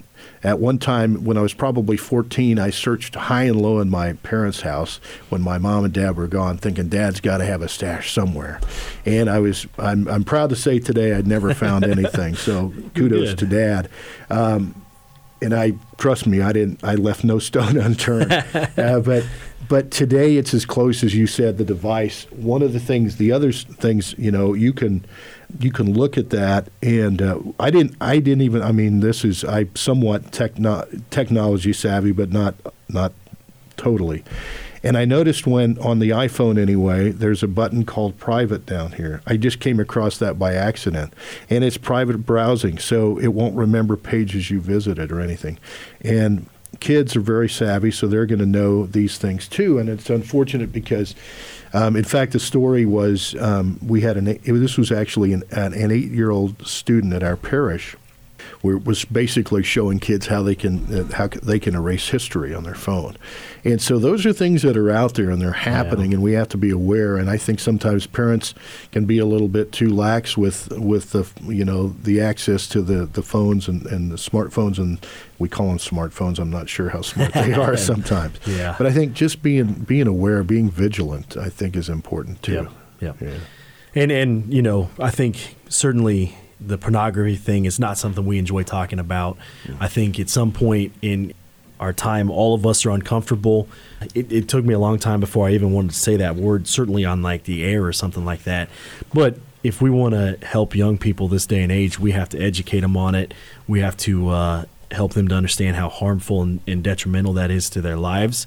[0.43, 4.15] at one time when I was probably 14, I searched high and low in my
[4.15, 7.69] parents' house when my mom and dad were gone, thinking Dad's got to have a
[7.69, 8.61] stash somewhere.
[9.05, 12.35] And I was I'm, I'm proud to say today I'd never found anything.
[12.35, 13.89] So kudos to Dad.
[14.31, 14.75] Um,
[15.43, 16.83] and I trust me, I didn't.
[16.83, 18.33] I left no stone unturned.
[18.33, 19.27] uh, but
[19.69, 21.59] but today it's as close as you said.
[21.59, 22.25] The device.
[22.31, 25.05] One of the things, the other things, you know, you can
[25.61, 27.97] you can look at that, and uh, I didn't.
[28.01, 28.63] I didn't even.
[28.63, 32.55] I mean, this is I somewhat techno- technology savvy, but not
[32.89, 33.13] not
[33.77, 34.25] totally.
[34.83, 39.21] And I noticed when on the iPhone anyway, there's a button called private down here.
[39.27, 41.13] I just came across that by accident.
[41.51, 45.59] And it's private browsing, so it won't remember pages you visited or anything.
[46.03, 46.47] And
[46.79, 49.79] kids are very savvy, so they're going to know these things too.
[49.79, 51.17] And it's unfortunate because,
[51.77, 55.93] um, in fact, the story was um, we had an, this was actually an, an
[55.93, 57.95] eight year old student at our parish
[58.61, 62.55] where it was basically showing kids how they can uh, how they can erase history
[62.55, 63.17] on their phone,
[63.65, 66.49] and so those are things that are out there and they're happening, and we have
[66.49, 67.17] to be aware.
[67.17, 68.55] And I think sometimes parents
[68.93, 72.83] can be a little bit too lax with with the you know the access to
[72.83, 75.05] the the phones and, and the smartphones, and
[75.39, 76.39] we call them smartphones.
[76.39, 78.39] I'm not sure how smart they are sometimes.
[78.47, 78.75] Yeah.
[78.79, 82.53] But I think just being being aware, being vigilant, I think is important too.
[82.53, 82.73] Yep.
[83.01, 83.21] Yep.
[83.21, 83.39] Yeah.
[83.95, 88.63] And and you know, I think certainly the pornography thing is not something we enjoy
[88.63, 89.37] talking about.
[89.81, 91.35] I think at some point in
[91.79, 93.69] our time, all of us are uncomfortable.
[94.15, 96.67] It, it took me a long time before I even wanted to say that word,
[96.67, 98.71] certainly on like the air or something like that.
[99.13, 102.41] But if we want to help young people this day and age, we have to
[102.41, 103.35] educate them on it.
[103.67, 107.69] We have to uh, help them to understand how harmful and, and detrimental that is
[107.71, 108.47] to their lives.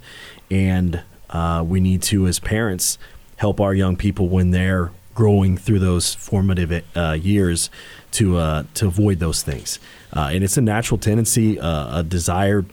[0.50, 2.98] And uh, we need to, as parents,
[3.36, 7.70] help our young people when they're growing through those formative uh, years
[8.12, 9.80] to uh, to avoid those things.
[10.14, 12.66] Uh, and it's a natural tendency, uh, a desire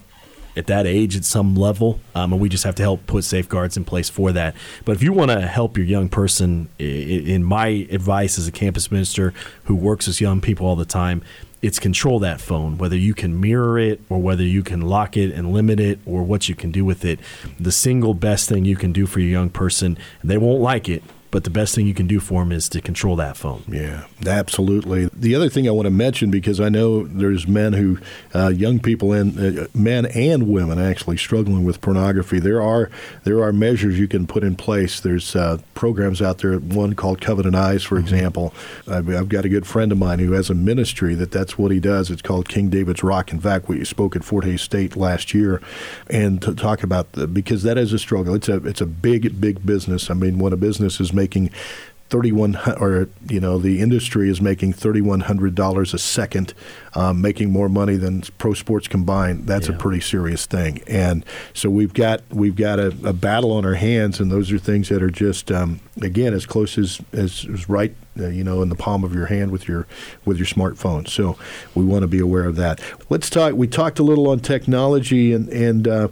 [0.57, 3.77] at that age at some level, um, and we just have to help put safeguards
[3.77, 4.55] in place for that.
[4.87, 8.91] But if you want to help your young person, in my advice as a campus
[8.91, 11.23] minister who works with young people all the time,
[11.61, 15.33] it's control that phone, whether you can mirror it or whether you can lock it
[15.33, 17.19] and limit it or what you can do with it.
[17.59, 21.03] The single best thing you can do for your young person, they won't like it,
[21.31, 23.63] but the best thing you can do for them is to control that phone.
[23.69, 25.09] Yeah, absolutely.
[25.13, 27.99] The other thing I want to mention, because I know there's men who,
[28.35, 32.39] uh, young people and uh, men and women actually struggling with pornography.
[32.39, 32.91] There are
[33.25, 35.01] there are measures you can put in place.
[35.01, 36.59] There's uh, programs out there.
[36.59, 38.55] One called Covenant Eyes, for example.
[38.87, 41.71] I've, I've got a good friend of mine who has a ministry that that's what
[41.71, 42.11] he does.
[42.11, 43.33] It's called King David's Rock.
[43.33, 45.61] In fact, we spoke at Fort Hays State last year,
[46.09, 48.35] and to talk about the because that is a struggle.
[48.35, 50.11] It's a it's a big big business.
[50.11, 51.26] I mean, when a business is making
[52.09, 56.55] thirty-one or you know the industry is making thirty-one hundred dollars a second,
[56.95, 59.47] um, making more money than pro sports combined.
[59.47, 63.65] That's a pretty serious thing, and so we've got we've got a, a battle on
[63.65, 67.47] our hands, and those are things that are just um, again as close as as,
[67.53, 67.95] as right.
[68.19, 69.87] Uh, you know, in the palm of your hand with your
[70.25, 71.07] with your smartphone.
[71.07, 71.37] So
[71.75, 72.81] we want to be aware of that.
[73.11, 73.53] Let's talk.
[73.53, 76.09] We talked a little on technology, and and uh,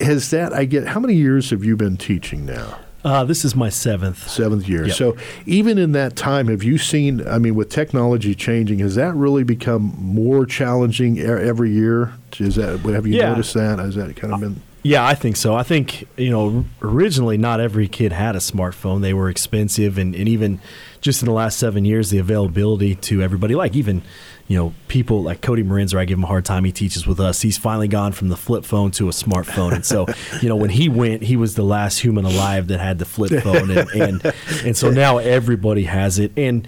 [0.00, 0.54] has that?
[0.54, 0.86] I get.
[0.86, 2.78] How many years have you been teaching now?
[3.06, 4.28] Uh, this is my seventh.
[4.28, 4.84] Seventh year.
[4.86, 4.96] Yep.
[4.96, 5.16] So
[5.46, 7.24] even in that time, have you seen?
[7.28, 12.14] I mean, with technology changing, has that really become more challenging every year?
[12.40, 13.28] Is that have you Yeah.
[13.28, 13.78] noticed that?
[13.78, 14.60] Has that kind of been?
[14.82, 15.54] Yeah, I think so.
[15.54, 19.02] I think, you know, originally not every kid had a smartphone.
[19.02, 20.60] They were expensive, and, and even
[21.00, 24.02] just in the last seven years, the availability to everybody, like even,
[24.48, 26.64] you know, people like Cody Marinzer, I give him a hard time.
[26.64, 27.42] He teaches with us.
[27.42, 29.72] He's finally gone from the flip phone to a smartphone.
[29.72, 30.06] And so,
[30.40, 33.42] you know, when he went, he was the last human alive that had the flip
[33.42, 33.70] phone.
[33.70, 36.32] And, and, and so now everybody has it.
[36.36, 36.66] And,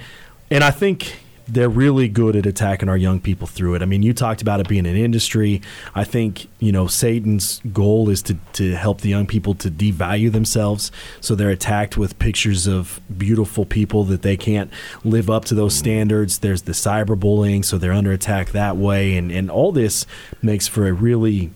[0.51, 3.83] and I think they're really good at attacking our young people through it.
[3.83, 5.63] I mean, you talked about it being an industry.
[5.95, 10.31] I think, you know, Satan's goal is to, to help the young people to devalue
[10.31, 10.93] themselves.
[11.21, 14.71] So they're attacked with pictures of beautiful people that they can't
[15.05, 16.39] live up to those standards.
[16.39, 19.17] There's the cyberbullying, so they're under attack that way.
[19.17, 20.05] And, and all this
[20.43, 21.51] makes for a really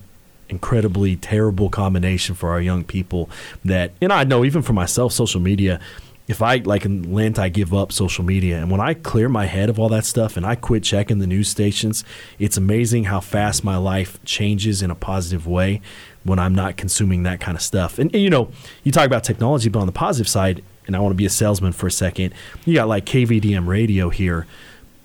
[0.48, 3.30] incredibly terrible combination for our young people
[3.64, 5.80] that and I know even for myself social media
[6.28, 9.46] if I like in Lent I give up social media and when I clear my
[9.46, 12.04] head of all that stuff and I quit checking the news stations
[12.38, 15.80] it's amazing how fast my life changes in a positive way
[16.24, 18.50] when I'm not consuming that kind of stuff and, and you know
[18.84, 21.30] you talk about technology but on the positive side and I want to be a
[21.30, 24.46] salesman for a second you got like KBDM radio here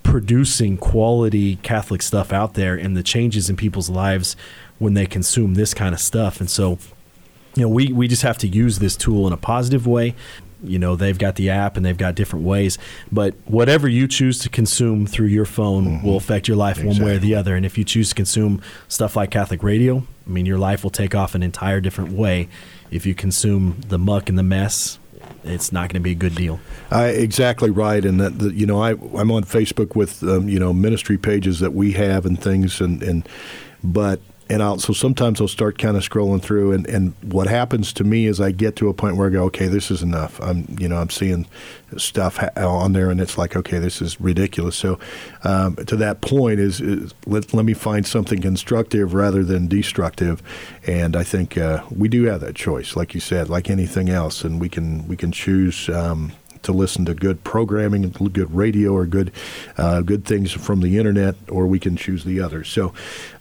[0.08, 4.38] producing quality Catholic stuff out there and the changes in people's lives
[4.80, 6.40] when they consume this kind of stuff.
[6.40, 6.78] And so,
[7.56, 10.16] you know, we, we just have to use this tool in a positive way.
[10.64, 12.78] You know, they've got the app and they've got different ways,
[13.12, 17.16] but whatever you choose to consume through your phone will affect your life one way
[17.16, 17.56] or the other.
[17.56, 20.92] And if you choose to consume stuff like Catholic radio, I mean, your life will
[20.92, 22.50] take off an entire different way.
[22.90, 25.00] If you consume the muck and the mess,
[25.44, 26.60] it's not going to be a good deal.
[26.92, 30.60] Uh, exactly right, and that the, you know I I'm on Facebook with um, you
[30.60, 33.28] know ministry pages that we have and things, and and
[33.84, 34.20] but
[34.50, 38.04] and I'll so sometimes I'll start kind of scrolling through, and and what happens to
[38.04, 40.40] me is I get to a point where I go, okay, this is enough.
[40.42, 41.48] I'm you know I'm seeing
[41.98, 44.76] stuff ha- on there, and it's like, okay, this is ridiculous.
[44.76, 45.00] So
[45.44, 50.42] um, to that point is, is let let me find something constructive rather than destructive,
[50.86, 54.44] and I think uh, we do have that choice, like you said, like anything else,
[54.44, 55.90] and we can we can choose.
[55.90, 56.34] Um,
[56.64, 59.32] to listen to good programming, good radio, or good
[59.78, 62.64] uh, good things from the internet, or we can choose the other.
[62.64, 62.94] So,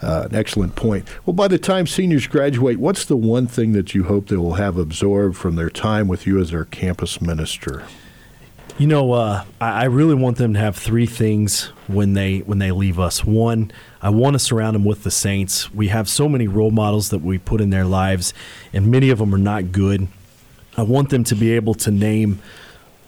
[0.02, 1.08] uh, an excellent point.
[1.24, 4.54] Well, by the time seniors graduate, what's the one thing that you hope they will
[4.54, 7.84] have absorbed from their time with you as their campus minister?
[8.78, 12.58] You know, uh, I, I really want them to have three things when they when
[12.58, 13.24] they leave us.
[13.24, 15.72] One, I want to surround them with the saints.
[15.72, 18.34] We have so many role models that we put in their lives,
[18.74, 20.08] and many of them are not good.
[20.76, 22.42] I want them to be able to name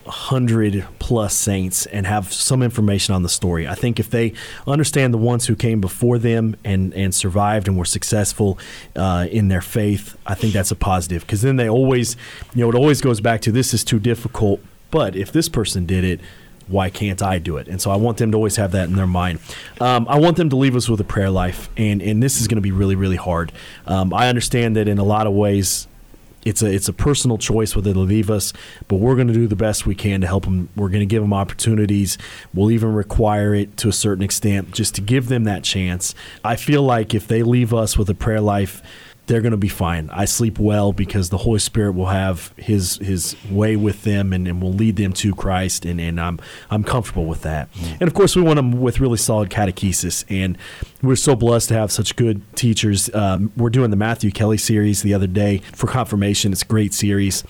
[0.08, 3.68] hundred plus saints and have some information on the story.
[3.68, 4.32] I think if they
[4.66, 8.58] understand the ones who came before them and and survived and were successful
[8.96, 12.16] uh, in their faith, I think that's a positive because then they always,
[12.54, 14.60] you know, it always goes back to this is too difficult.
[14.90, 16.20] But if this person did it,
[16.68, 17.68] why can't I do it?
[17.68, 19.40] And so I want them to always have that in their mind.
[19.80, 22.46] Um, I want them to leave us with a prayer life, and and this is
[22.46, 23.52] going to be really really hard.
[23.86, 25.87] Um, I understand that in a lot of ways
[26.48, 28.52] it's a it's a personal choice whether they leave us,
[28.88, 30.68] but we're going to do the best we can to help them.
[30.74, 32.16] We're going to give them opportunities.
[32.54, 36.14] We'll even require it to a certain extent just to give them that chance.
[36.42, 38.82] I feel like if they leave us with a prayer life,
[39.28, 40.10] they're going to be fine.
[40.10, 44.48] I sleep well because the Holy Spirit will have His His way with them and,
[44.48, 47.68] and will lead them to Christ, and, and I'm I'm comfortable with that.
[48.00, 50.58] And of course, we want them with really solid catechesis, and
[51.02, 53.14] we're so blessed to have such good teachers.
[53.14, 56.52] Um, we're doing the Matthew Kelly series the other day for confirmation.
[56.52, 57.44] It's a great series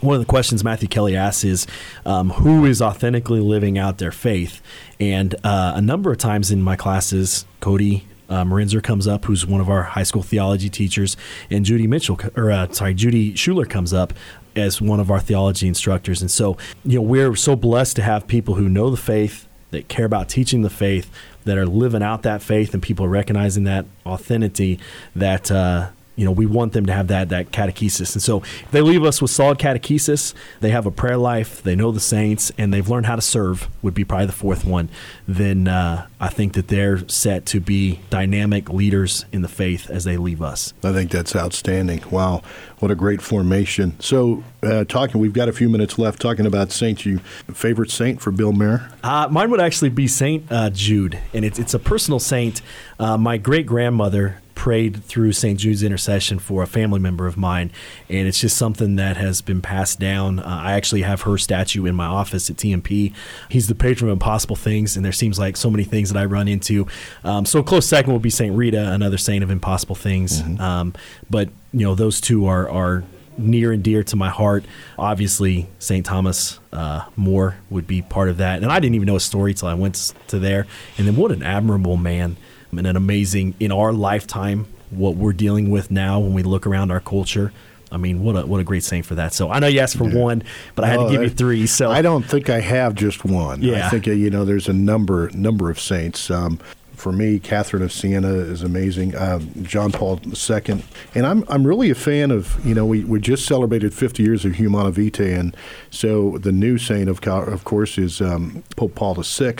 [0.00, 1.66] one of the questions Matthew Kelly asks is
[2.06, 4.62] um, who is authentically living out their faith?
[4.98, 9.44] And uh, a number of times in my classes, Cody uh, Marinzer comes up, who's
[9.44, 11.16] one of our high school theology teachers,
[11.50, 14.14] and Judy Mitchell, or uh, sorry, Judy Schuler comes up
[14.56, 16.20] as one of our theology instructors.
[16.20, 19.88] And so, you know, we're so blessed to have people who know the faith, that
[19.88, 21.10] care about teaching the faith,
[21.44, 24.78] that are living out that faith, and people recognizing that authenticity
[25.14, 25.50] that.
[25.50, 28.14] Uh, you know, we want them to have that that catechesis.
[28.14, 31.74] And so if they leave us with solid catechesis, they have a prayer life, they
[31.74, 34.90] know the saints, and they've learned how to serve, would be probably the fourth one,
[35.26, 40.04] then uh, I think that they're set to be dynamic leaders in the faith as
[40.04, 40.74] they leave us.
[40.84, 42.02] I think that's outstanding.
[42.10, 42.42] Wow,
[42.80, 43.98] what a great formation.
[44.00, 47.06] So, uh, talking, we've got a few minutes left talking about saints.
[47.06, 47.20] You
[47.54, 48.90] favorite saint for Bill Mayer?
[49.02, 52.60] Uh, mine would actually be Saint uh, Jude, and it's it's a personal saint.
[52.98, 55.58] Uh, my great grandmother prayed through St.
[55.58, 57.72] Jude's intercession for a family member of mine,
[58.10, 60.38] and it's just something that has been passed down.
[60.38, 63.14] Uh, I actually have her statue in my office at TMP.
[63.48, 66.26] He's the patron of impossible things, and there seems like so many things that I
[66.26, 66.86] run into.
[67.24, 68.54] Um, so, a close second will be St.
[68.54, 70.42] Rita, another saint of impossible things.
[70.60, 70.92] Um,
[71.30, 73.02] but you know, those two are are
[73.38, 74.66] near and dear to my heart.
[74.98, 76.04] Obviously, St.
[76.04, 78.62] Thomas uh, More would be part of that.
[78.62, 80.66] And I didn't even know his story till I went to there.
[80.98, 82.36] And then what an admirable man
[82.72, 86.90] and an amazing, in our lifetime, what we're dealing with now when we look around
[86.90, 87.52] our culture.
[87.92, 89.32] I mean, what a what a great saint for that.
[89.34, 90.44] So I know you asked for one,
[90.76, 91.66] but I had Oh, to give you three.
[91.66, 93.62] So I don't think I have just one.
[93.62, 93.86] Yeah.
[93.86, 96.30] I think uh, you know there's a number number of saints.
[96.30, 96.60] Um,
[96.94, 99.16] for me, Catherine of Siena is amazing.
[99.16, 103.18] Um, John Paul II, and I'm I'm really a fan of you know we, we
[103.18, 105.56] just celebrated 50 years of Humanae Vitae, and
[105.90, 109.54] so the new saint of of course is um, Pope Paul VI,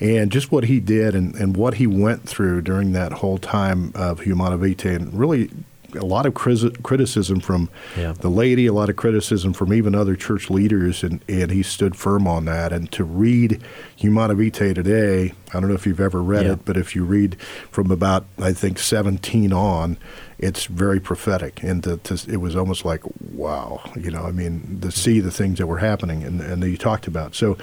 [0.00, 3.92] and just what he did and, and what he went through during that whole time
[3.94, 5.50] of Humanae Vitae, and really
[5.94, 8.12] a lot of criticism from Yeah.
[8.12, 11.96] the laity, a lot of criticism from even other church leaders, and, and he stood
[11.96, 12.72] firm on that.
[12.72, 13.62] And to read
[13.96, 16.52] Humanae Vitae today, I don't know if you've ever read Yeah.
[16.54, 17.36] it, but if you read
[17.70, 19.96] from about, I think, 17 on,
[20.38, 21.62] it's very prophetic.
[21.62, 23.00] And to, to, it was almost like,
[23.32, 26.68] wow, you know, I mean, to see the things that were happening and, and that
[26.68, 27.34] you talked about.
[27.34, 27.56] So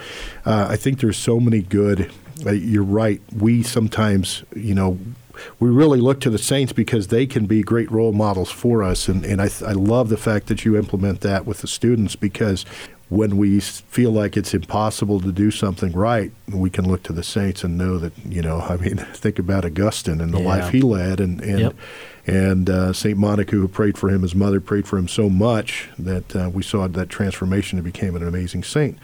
[0.45, 2.09] uh, I think there's so many good,
[2.51, 3.21] you're right.
[3.35, 4.97] We sometimes, you know,
[5.59, 9.07] we really look to the saints because they can be great role models for us.
[9.07, 12.15] And, and I, th- I love the fact that you implement that with the students
[12.15, 12.65] because
[13.09, 17.23] when we feel like it's impossible to do something right, we can look to the
[17.23, 20.45] saints and know that, you know, I mean, think about Augustine and the Yeah.
[20.47, 21.75] life he led and, and, Yep.
[22.27, 23.17] and uh, St.
[23.17, 26.61] Monica, who prayed for him, his mother prayed for him so much that uh, we
[26.63, 28.97] saw that transformation and became an amazing saint.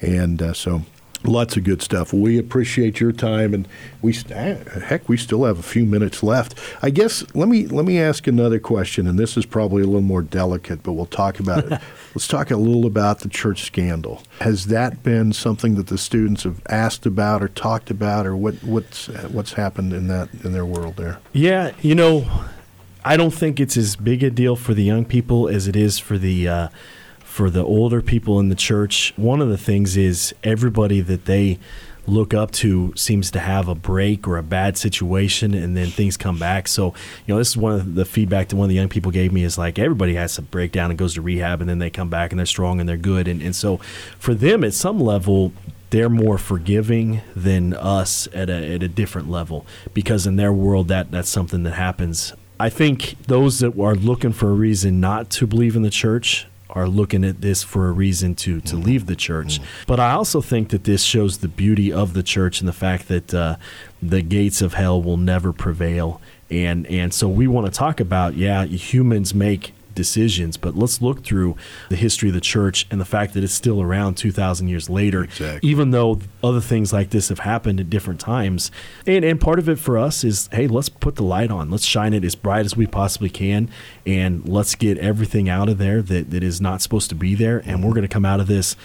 [0.00, 0.82] And uh, so
[1.26, 2.12] lots of good stuff.
[2.12, 3.68] We appreciate your time, and
[4.02, 6.54] we eh, heck, we still have a few minutes left.
[6.82, 10.00] I guess let me let me ask another question, and this is probably a little
[10.00, 11.80] more delicate, but we'll talk about it.
[12.14, 14.22] Let's talk a little about the church scandal.
[14.40, 18.54] Has that been something that the students have asked about or talked about, or what
[18.62, 21.18] what's what's happened in that in their world there?
[21.32, 22.26] Yeah, you know,
[23.04, 25.98] I don't think it's as big a deal for the young people as it is
[25.98, 26.68] for the uh,
[27.34, 29.12] for the older people in the church.
[29.16, 31.58] One of the things is everybody that they
[32.06, 36.16] look up to seems to have a break or a bad situation and then things
[36.16, 36.88] come back so
[37.26, 39.32] you know this is one of the feedback that one of the young people gave
[39.32, 42.10] me is like everybody has a breakdown and goes to rehab and then they come
[42.10, 43.78] back and they're strong and they're good and, and so
[44.18, 45.50] for them at some level
[45.88, 49.64] they're more forgiving than us at a, at a different level
[49.94, 54.32] because in their world that that's something that happens i think those that are looking
[54.34, 57.92] for a reason not to believe in the church are looking at this for a
[57.92, 59.60] reason to to leave the church.
[59.86, 63.08] But i also think that this shows the beauty of the church and the fact
[63.08, 63.56] that uh,
[64.02, 66.20] the gates of hell will never prevail.
[66.50, 71.24] And and so we want to talk about yeah humans make decisions, but let's look
[71.24, 71.56] through
[71.88, 75.24] the history of the church and the fact that it's still around 2,000 years later,
[75.24, 75.68] Exactly.
[75.68, 78.70] even though other things like this have happened at different times.
[79.06, 81.84] And, and part of it for us is hey, let's put the light on, let's
[81.84, 83.70] shine it as bright as we possibly can,
[84.06, 87.62] and let's get everything out of there that, that is not supposed to be there.
[87.64, 88.76] And we're going to come out of this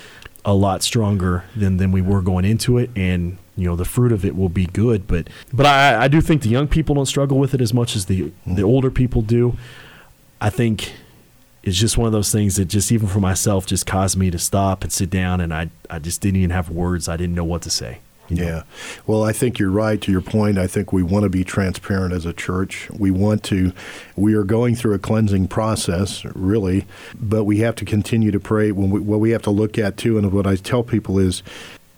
[0.46, 2.90] a lot stronger than, than we were going into it.
[2.96, 6.22] And you know the fruit of it will be good but but I, I do
[6.22, 9.22] think the young people don't struggle with it as much as the the older people
[9.22, 9.58] do
[10.42, 10.94] I think
[11.64, 14.40] it's just one of those things that just even for myself just caused me to
[14.40, 17.10] stop and sit down and I I just didn't even have words.
[17.10, 18.00] I didn't know what to say.
[18.30, 18.44] you know?
[18.44, 18.64] Yeah.
[19.08, 20.58] Well, I think you're right to your point.
[20.58, 22.90] I think we want to be transparent as a church.
[22.92, 23.74] We want to,
[24.16, 26.86] we are going through a cleansing process, really,
[27.20, 28.72] but we have to continue to pray.
[28.72, 31.44] When we, what we have to look at, too, and what I tell people is,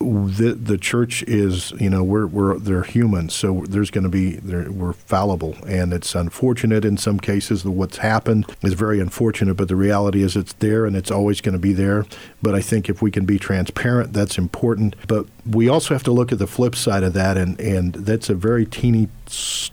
[0.02, 4.38] the the church is you know we're we're they're human so there's going to be
[4.70, 5.56] we're fallible.
[5.68, 10.22] And it's unfortunate in some cases that what's happened is very unfortunate but the reality
[10.22, 12.06] is it's there and it's always going to be there
[12.42, 16.12] but I think if we can be transparent that's important but we also have to
[16.12, 19.10] look at the flip side of that and and that's a very teeny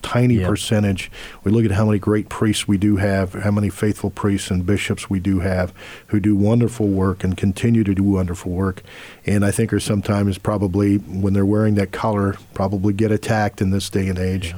[0.02, 0.48] tiny Yep.
[0.48, 1.10] percentage.
[1.42, 4.64] We look at how many great priests we do have, how many faithful priests and
[4.64, 5.72] bishops we do have
[6.08, 8.82] who do wonderful work and continue to do wonderful work.
[9.26, 13.70] And I think are sometimes probably when they're wearing that collar, probably get attacked in
[13.70, 14.54] this day and age,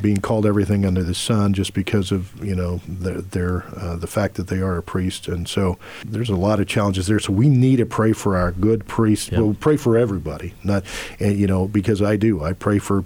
[0.00, 4.06] being called everything under the sun just because of you know their, their uh, the
[4.06, 5.28] fact that they are a priest.
[5.28, 7.18] And so there's a lot of challenges there.
[7.20, 9.30] So we need to pray for our good priests.
[9.30, 9.40] Yep.
[9.40, 10.84] Well, pray for everybody, not
[11.20, 12.42] and you know because I do.
[12.42, 13.04] I pray for.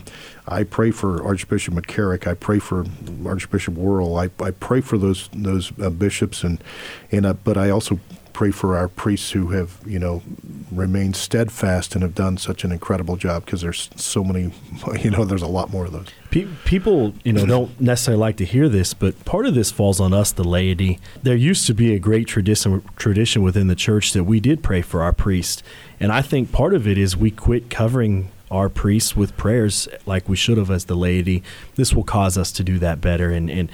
[0.49, 2.27] I pray for Archbishop McCarrick.
[2.29, 2.85] I pray for
[3.25, 4.17] Archbishop Wuerl.
[4.17, 6.63] I, I pray for those those uh, bishops and
[7.11, 7.99] and uh, but I also
[8.37, 10.23] pray for our priests who have you know
[10.71, 14.53] remained steadfast and have done such an incredible job because there's so many
[15.01, 16.09] you know there's a lot more of those.
[16.31, 20.01] Pe- people, you know, don't necessarily like to hear this, but part of this falls
[20.01, 20.99] on us, the laity.
[21.23, 24.83] There used to be a great tradition tradition within the church that we did pray
[24.83, 25.63] for our priests,
[25.99, 30.29] and I think part of it is we quit covering our priests with prayers like
[30.29, 31.43] we should have as the laity.
[31.77, 33.71] This will cause us to do that better, and and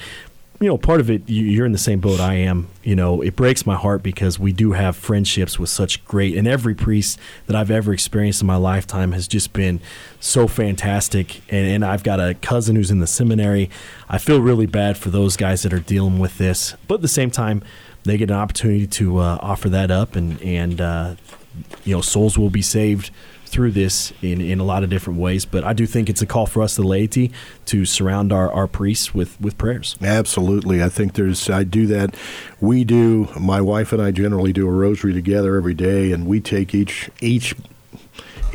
[0.62, 2.68] you know, part of it, you- you're in the same boat I am.
[2.84, 6.46] You know, it breaks my heart because we do have friendships with such great, and
[6.46, 9.80] every priest that I've ever experienced in my lifetime has just been
[10.20, 11.42] so fantastic.
[11.50, 13.70] And, and I've got a cousin who's in the seminary.
[14.08, 17.08] I feel really bad for those guys that are dealing with this, but at the
[17.08, 17.62] same time,
[18.04, 21.14] they get an opportunity to uh, offer that up, and and uh,
[21.84, 23.10] you know, souls will be saved
[23.52, 25.44] through this in, in a lot of different ways.
[25.44, 27.30] But I do think it's a call for us, the laity,
[27.66, 29.96] to surround our, our priests with, with prayers.
[30.02, 30.82] Absolutely.
[30.82, 32.14] I think there's, I do that.
[32.60, 36.40] We do, my wife and I generally do a rosary together every day, and we
[36.40, 37.54] take each, each,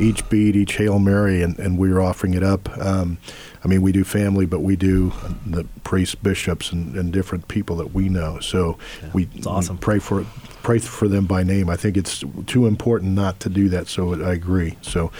[0.00, 2.68] each bead, each Hail Mary, and, and we're offering it up.
[2.78, 3.18] Um,
[3.64, 5.12] I mean, we do family, but we do
[5.46, 8.40] the priests, bishops, and, and different people that we know.
[8.40, 8.78] So
[9.12, 9.76] we, it's awesome.
[9.76, 10.26] we pray for
[10.62, 11.68] pray for them by name.
[11.68, 13.88] I think it's too important not to do that.
[13.88, 14.76] So I agree.
[14.82, 15.10] So,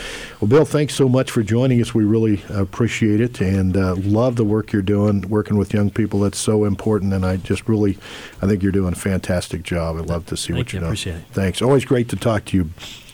[0.41, 1.95] well, Bill, thanks so much for joining us.
[1.95, 6.20] We really appreciate it and uh, love the work you're doing, working with young people.
[6.20, 7.99] That's so important, and I just really,
[8.43, 9.97] I think you're doing a fantastic job.
[9.97, 10.76] I'd love to see Thank what you.
[10.76, 10.89] you're doing.
[10.91, 11.24] Appreciate it.
[11.32, 11.62] Thanks.
[11.62, 12.70] Always great to talk to you.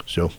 [0.07, 0.31] So.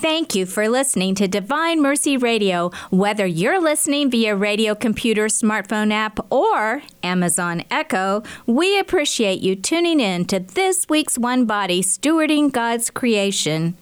[0.00, 2.70] Thank you for listening to Divine Mercy Radio.
[2.88, 10.00] Whether you're listening via radio, computer, smartphone app, or Amazon Echo, we appreciate you tuning
[10.00, 13.76] in to this week's One Body Stewarding God's Creation.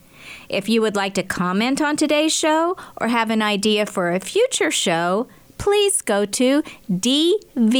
[0.49, 4.19] If you would like to comment on today's show or have an idea for a
[4.19, 5.29] future show,
[5.59, 7.71] please go to dvmercy.com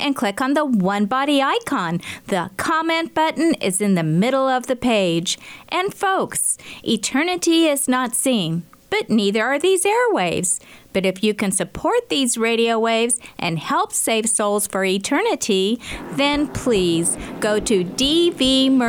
[0.00, 2.00] and click on the one body icon.
[2.26, 5.38] The comment button is in the middle of the page.
[5.68, 10.60] And folks, eternity is not seen, but neither are these airwaves.
[10.94, 15.80] But if you can support these radio waves and help save souls for eternity,
[16.12, 18.82] then please go to dvmercy.com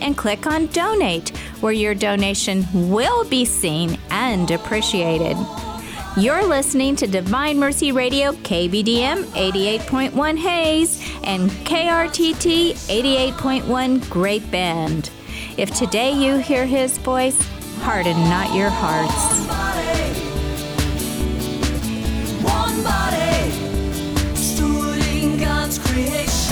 [0.00, 5.36] and click on donate, where your donation will be seen and appreciated.
[6.18, 15.10] You're listening to Divine Mercy Radio, KBDM 88.1 Hays, and KRTT 88.1 Great Bend.
[15.56, 17.40] If today you hear his voice,
[17.82, 19.46] harden not your hearts.
[22.42, 23.52] One body,
[24.34, 26.47] stewarding God's creation.